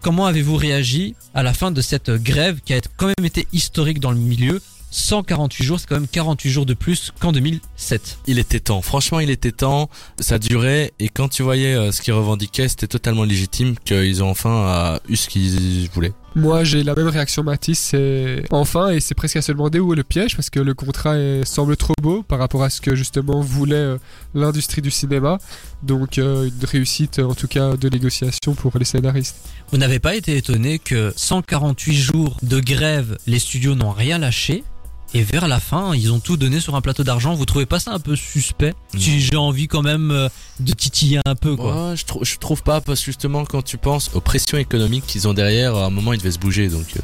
[0.01, 3.99] Comment avez-vous réagi à la fin de cette grève qui a quand même été historique
[3.99, 4.61] dans le milieu?
[4.91, 8.19] 148 jours, c'est quand même 48 jours de plus qu'en 2007.
[8.27, 8.81] Il était temps.
[8.81, 9.89] Franchement, il était temps.
[10.19, 14.29] Ça durait et quand tu voyais euh, ce qu'ils revendiquaient, c'était totalement légitime qu'ils ont
[14.29, 16.13] enfin euh, eu ce qu'ils voulaient.
[16.35, 17.79] Moi, j'ai la même réaction, Mathis.
[17.79, 20.73] C'est enfin, et c'est presque à se demander où est le piège, parce que le
[20.75, 23.97] contrat est- semble trop beau par rapport à ce que justement voulait euh,
[24.35, 25.39] l'industrie du cinéma.
[25.83, 29.35] Donc, euh, une réussite, en tout cas, de négociation pour les scénaristes.
[29.71, 34.63] Vous n'avez pas été étonné que 148 jours de grève, les studios n'ont rien lâché?
[35.13, 37.33] Et vers la fin, ils ont tout donné sur un plateau d'argent.
[37.33, 40.29] Vous trouvez pas ça un peu suspect Si j'ai envie quand même euh,
[40.59, 41.93] de titiller un peu quoi.
[41.95, 45.75] Je trouve pas parce que justement quand tu penses aux pressions économiques qu'ils ont derrière,
[45.75, 46.85] à un moment ils devaient se bouger donc.
[46.97, 47.01] euh,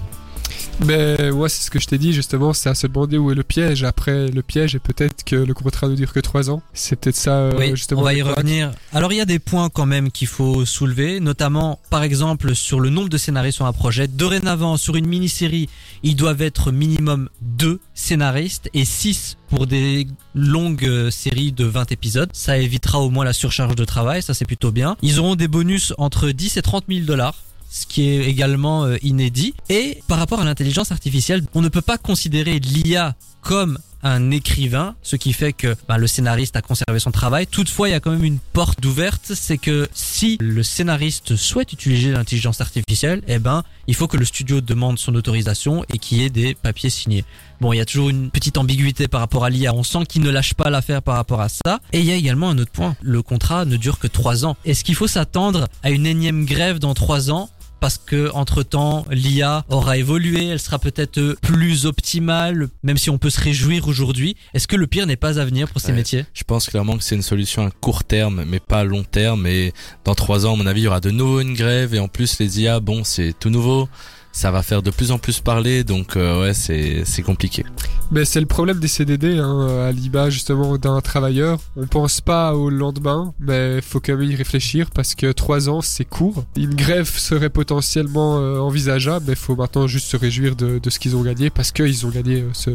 [0.85, 3.35] Mais moi, c'est ce que je t'ai dit, justement, c'est à se demander où est
[3.35, 3.83] le piège.
[3.83, 6.61] Après, le piège est peut-être que le contrat ne dure que 3 ans.
[6.73, 8.01] C'est peut-être ça, euh, Oui, justement.
[8.01, 8.71] on va y revenir.
[8.91, 12.79] Alors il y a des points quand même qu'il faut soulever, notamment par exemple sur
[12.79, 14.07] le nombre de scénaristes sur un projet.
[14.07, 15.69] Dorénavant, sur une mini-série,
[16.03, 21.91] ils doivent être minimum deux scénaristes et six pour des longues euh, séries de 20
[21.91, 22.29] épisodes.
[22.33, 24.97] Ça évitera au moins la surcharge de travail, ça c'est plutôt bien.
[25.01, 27.35] Ils auront des bonus entre 10 et 30 000 dollars
[27.73, 29.55] ce qui est également euh, inédit.
[29.67, 34.95] Et par rapport à l'intelligence artificielle, on ne peut pas considérer l'IA comme un écrivain,
[35.01, 37.47] ce qui fait que bah, le scénariste a conservé son travail.
[37.47, 41.71] Toutefois, il y a quand même une porte ouverte, c'est que si le scénariste souhaite
[41.71, 46.19] utiliser l'intelligence artificielle, eh ben, il faut que le studio demande son autorisation et qu'il
[46.19, 47.23] y ait des papiers signés.
[47.61, 49.73] Bon, il y a toujours une petite ambiguïté par rapport à l'IA.
[49.73, 51.79] On sent qu'il ne lâche pas l'affaire par rapport à ça.
[51.93, 52.97] Et il y a également un autre point.
[53.01, 54.57] Le contrat ne dure que trois ans.
[54.65, 57.49] Est-ce qu'il faut s'attendre à une énième grève dans trois ans?
[57.83, 63.17] Parce que entre temps l'IA aura évolué, elle sera peut-être plus optimale, même si on
[63.17, 64.37] peut se réjouir aujourd'hui.
[64.53, 65.95] Est-ce que le pire n'est pas à venir pour ces Ouais.
[65.95, 66.25] métiers?
[66.33, 69.45] Je pense clairement que c'est une solution à court terme, mais pas à long terme.
[69.47, 69.73] Et
[70.05, 71.93] dans trois ans, à mon avis, il y aura de nouveau une grève.
[71.93, 73.89] Et en plus, les IA, bon, c'est tout nouveau.
[74.35, 75.83] Ça va faire de plus en plus parler.
[75.83, 77.63] Donc, euh, ouais, c'est c'est compliqué.
[78.11, 81.59] Mais c'est le problème des CDD, hein, à l'IBA justement d'un travailleur.
[81.77, 85.81] On pense pas au lendemain, mais faut quand même y réfléchir parce que trois ans
[85.81, 86.43] c'est court.
[86.57, 90.99] Une grève serait potentiellement euh, envisageable, mais faut maintenant juste se réjouir de, de ce
[90.99, 92.71] qu'ils ont gagné parce qu'ils ont gagné euh, ce,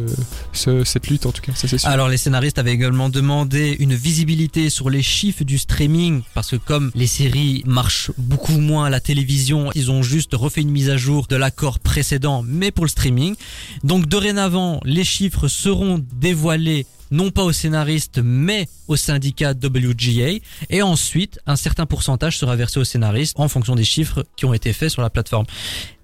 [0.52, 1.88] ce- cette lutte en tout cas, ça c'est sûr.
[1.88, 6.56] Alors les scénaristes avaient également demandé une visibilité sur les chiffres du streaming parce que
[6.56, 10.88] comme les séries marchent beaucoup moins à la télévision, ils ont juste refait une mise
[10.90, 13.34] à jour de l'accord précédent mais pour le streaming.
[13.82, 20.82] Donc dorénavant, les chiffres seront dévoilés non pas aux scénaristes mais au syndicat WGA et
[20.82, 24.74] ensuite un certain pourcentage sera versé aux scénaristes en fonction des chiffres qui ont été
[24.74, 25.46] faits sur la plateforme.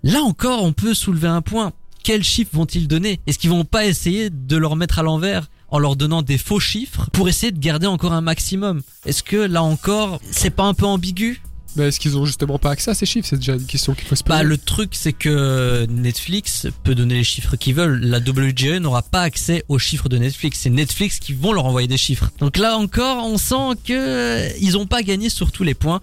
[0.02, 1.74] Là encore, on peut soulever un point.
[2.02, 3.20] Quels chiffres vont-ils donner?
[3.26, 6.60] Est-ce qu'ils vont pas essayer de leur mettre à l'envers en leur donnant des faux
[6.60, 8.80] chiffres pour essayer de garder encore un maximum?
[9.04, 11.42] Est-ce que là encore, c'est pas un peu ambigu?
[11.76, 13.28] Mais est-ce qu'ils ont justement pas accès à ces chiffres?
[13.28, 14.38] C'est déjà une question qu'il faut se poser.
[14.38, 18.00] Bah le truc c'est que Netflix peut donner les chiffres qu'ils veulent.
[18.00, 20.60] La WGA n'aura pas accès aux chiffres de Netflix.
[20.62, 22.30] C'est Netflix qui vont leur envoyer des chiffres.
[22.38, 26.00] Donc là encore, on sent que euh, ils ont pas gagné sur tous les points.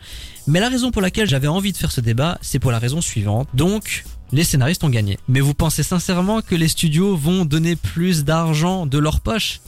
[0.48, 3.02] Mais la raison pour laquelle j'avais envie de faire ce débat, c'est pour la raison
[3.02, 3.48] suivante.
[3.54, 5.18] Donc les scénaristes ont gagné.
[5.28, 9.60] Mais vous pensez sincèrement que les studios vont donner plus d'argent de leur poche?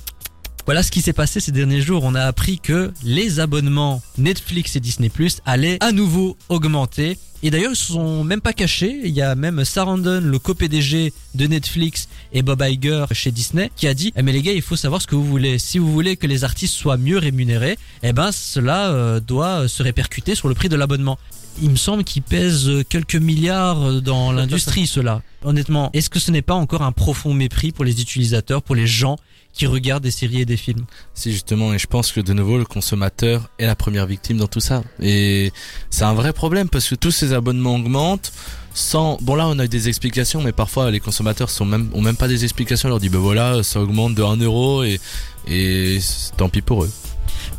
[0.66, 2.04] Voilà ce qui s'est passé ces derniers jours.
[2.06, 7.18] On a appris que les abonnements Netflix et Disney Plus allaient à nouveau augmenter.
[7.46, 9.02] Et d'ailleurs, ils se sont même pas cachés.
[9.04, 13.88] Il y a même Sarandon, le co-PDG de Netflix, et Bob Iger chez Disney, qui
[13.88, 15.60] a dit eh, "Mais les gars, il faut savoir ce que vous voulez.
[15.60, 19.84] Si vous voulez que les artistes soient mieux rémunérés, eh ben cela euh, doit se
[19.84, 21.20] répercuter sur le prix de l'abonnement."
[21.62, 25.22] Il me semble qu'ils pèsent quelques milliards dans l'industrie, cela.
[25.44, 28.88] Honnêtement, est-ce que ce n'est pas encore un profond mépris pour les utilisateurs, pour les
[28.88, 29.18] gens
[29.54, 32.58] qui regardent des séries et des films Si justement, et je pense que de nouveau
[32.58, 34.84] le consommateur est la première victime dans tout ça.
[35.00, 35.52] Et
[35.90, 38.34] c'est un vrai problème parce que tous ces abonnements augmentent
[38.74, 39.18] sans.
[39.22, 42.18] Bon là, on a eu des explications, mais parfois les consommateurs sont même ont même
[42.18, 42.88] pas des explications.
[42.88, 45.00] On leur dit ben voilà, ça augmente de 1 euro et
[45.48, 46.00] et
[46.38, 46.92] tant pis pour eux.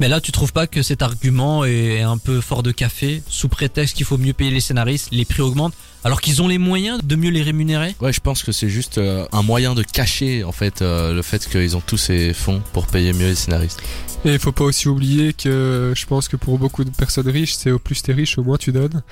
[0.00, 3.48] Mais là, tu trouves pas que cet argument est un peu fort de café, sous
[3.48, 7.00] prétexte qu'il faut mieux payer les scénaristes, les prix augmentent, alors qu'ils ont les moyens
[7.02, 7.94] de mieux les rémunérer?
[8.00, 11.22] Ouais, je pense que c'est juste euh, un moyen de cacher en fait euh, le
[11.22, 13.80] fait qu'ils ont tous ces fonds pour payer mieux les scénaristes.
[14.24, 17.54] Et il faut pas aussi oublier que je pense que pour beaucoup de personnes riches,
[17.54, 19.02] c'est au plus t'es riche, au moins tu donnes.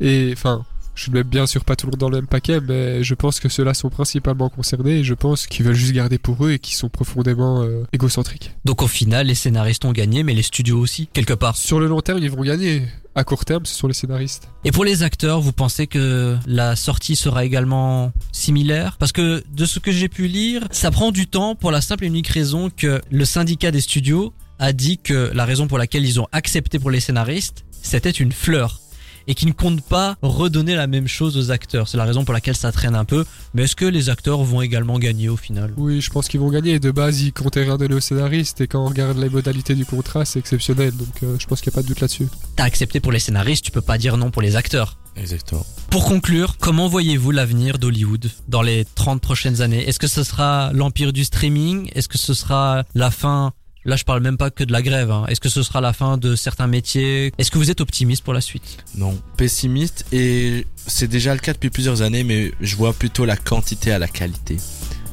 [0.00, 0.64] Et enfin,
[0.96, 3.14] je ne mets bien sûr pas tout le monde dans le même paquet, mais je
[3.14, 6.52] pense que ceux-là sont principalement concernés et je pense qu'ils veulent juste garder pour eux
[6.52, 8.52] et qui sont profondément euh, égocentriques.
[8.64, 11.56] Donc au final, les scénaristes ont gagné, mais les studios aussi, quelque part.
[11.56, 12.82] Sur le long terme, ils vont gagner.
[13.14, 14.48] À court terme, ce sont les scénaristes.
[14.64, 18.96] Et pour les acteurs, vous pensez que la sortie sera également similaire?
[18.98, 22.04] Parce que de ce que j'ai pu lire, ça prend du temps pour la simple
[22.04, 26.04] et unique raison que le syndicat des studios a dit que la raison pour laquelle
[26.04, 28.80] ils ont accepté pour les scénaristes, c'était une fleur.
[29.26, 31.88] Et qu'ils ne comptent pas redonner la même chose aux acteurs.
[31.88, 33.24] C'est la raison pour laquelle ça traîne un peu.
[33.54, 35.72] Mais est-ce que les acteurs vont également gagner au final?
[35.76, 36.78] Oui, je pense qu'ils vont gagner.
[36.78, 39.84] De base, ils comptaient rien donner aux scénaristes et quand on regarde les modalités du
[39.84, 40.96] contrat, c'est exceptionnel.
[40.96, 42.28] Donc euh, je pense qu'il n'y a pas de doute là-dessus.
[42.56, 44.96] T'as accepté pour les scénaristes, tu peux pas dire non pour les acteurs.
[45.16, 45.64] Exactement.
[45.90, 49.88] Pour conclure, comment voyez-vous l'avenir d'Hollywood dans les 30 prochaines années?
[49.88, 51.90] Est-ce que ce sera l'empire du streaming?
[51.94, 53.52] Est-ce que ce sera la fin
[53.86, 55.10] Là, je parle même pas que de la grève.
[55.12, 55.24] hein.
[55.28, 57.32] Est-ce que ce sera la fin de certains métiers?
[57.38, 58.78] Est-ce que vous êtes optimiste pour la suite?
[58.96, 63.36] Non, pessimiste et c'est déjà le cas depuis plusieurs années, mais je vois plutôt la
[63.36, 64.56] quantité à la qualité.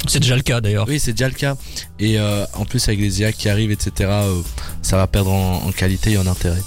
[0.07, 0.85] C'est déjà le cas d'ailleurs.
[0.89, 1.55] Oui, c'est déjà le cas.
[1.99, 4.41] Et euh, en plus avec les IA qui arrivent, etc., euh,
[4.81, 6.59] ça va perdre en, en qualité et en intérêt.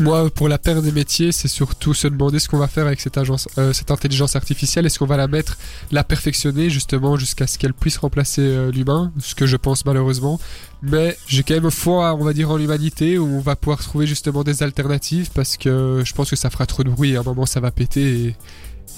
[0.00, 3.00] Moi, pour la paire des métiers, c'est surtout se demander ce qu'on va faire avec
[3.00, 4.86] cette agence, euh, cette intelligence artificielle.
[4.86, 5.56] Est-ce qu'on va la mettre,
[5.92, 10.40] la perfectionner justement jusqu'à ce qu'elle puisse remplacer euh, l'humain, ce que je pense malheureusement.
[10.82, 14.06] Mais j'ai quand même foi, on va dire, en l'humanité où on va pouvoir trouver
[14.06, 17.16] justement des alternatives parce que je pense que ça fera trop de bruit.
[17.16, 18.36] À un moment, ça va péter et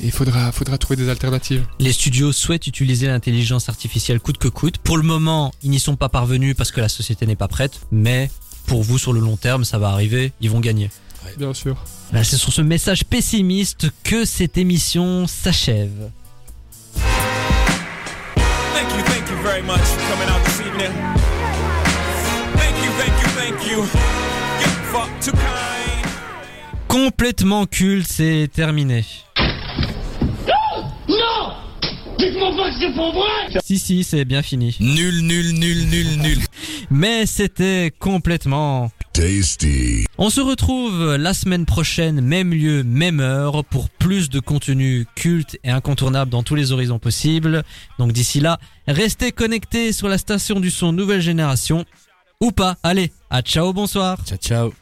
[0.01, 1.67] il faudra, faudra trouver des alternatives.
[1.79, 4.79] Les studios souhaitent utiliser l'intelligence artificielle coûte que coûte.
[4.79, 7.81] Pour le moment, ils n'y sont pas parvenus parce que la société n'est pas prête,
[7.91, 8.31] mais
[8.67, 10.91] pour vous, sur le long terme, ça va arriver, ils vont gagner.
[11.39, 11.77] Bien sûr.
[12.13, 16.11] C'est sur ce message pessimiste que cette émission s'achève.
[18.75, 20.93] Thank you, thank you very much for coming out this evening.
[22.57, 23.83] Thank you, thank you, thank you.
[24.61, 26.07] Get fucked too kind.
[26.89, 29.05] Complètement culte, c'est terminé.
[31.09, 31.66] Non
[32.19, 34.77] Dites-moi pas que c'est pas vrai Si, si, c'est bien fini.
[34.81, 36.39] Nul, nul, nul, nul, nul.
[36.91, 40.05] Mais c'était complètement Tasty.
[40.19, 45.59] On se retrouve la semaine prochaine, même lieu, même heure, pour plus de contenu culte
[45.65, 47.63] et incontournable dans tous les horizons possibles.
[47.99, 51.85] Donc d'ici là, restez connectés sur la station du son nouvelle génération.
[52.41, 52.77] Ou pas.
[52.83, 54.19] Allez, à ciao, bonsoir.
[54.27, 54.73] Ciao, ciao.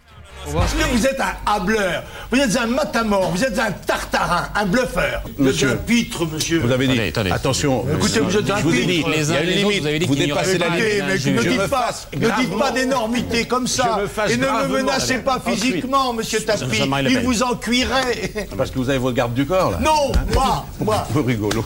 [0.52, 4.66] Parce que vous êtes un hableur, vous êtes un matamor, vous êtes un tartarin, un
[4.66, 5.22] bluffeur.
[5.24, 5.70] Vous êtes Monsieur.
[5.72, 6.58] un pitre, monsieur.
[6.60, 7.00] Vous avez dit.
[7.30, 7.84] Attention.
[7.96, 9.10] Écoutez, vous êtes un je vous ai dit, pitre.
[9.16, 10.06] il y a une limite.
[10.06, 11.04] Vous dépassez la limite.
[11.06, 14.00] mais Je ne me dites pas, ne dites pas d'énormité comme ça.
[14.28, 16.82] Et ne me menacez pas physiquement, monsieur Tapi.
[17.08, 18.48] Il vous en cuirait.
[18.56, 19.78] Parce que vous avez vos gardes du corps, là.
[19.80, 21.06] Non, moi, moi.
[21.10, 21.64] Vous rigolo.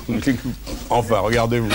[0.91, 1.69] Enfin, regardez-vous.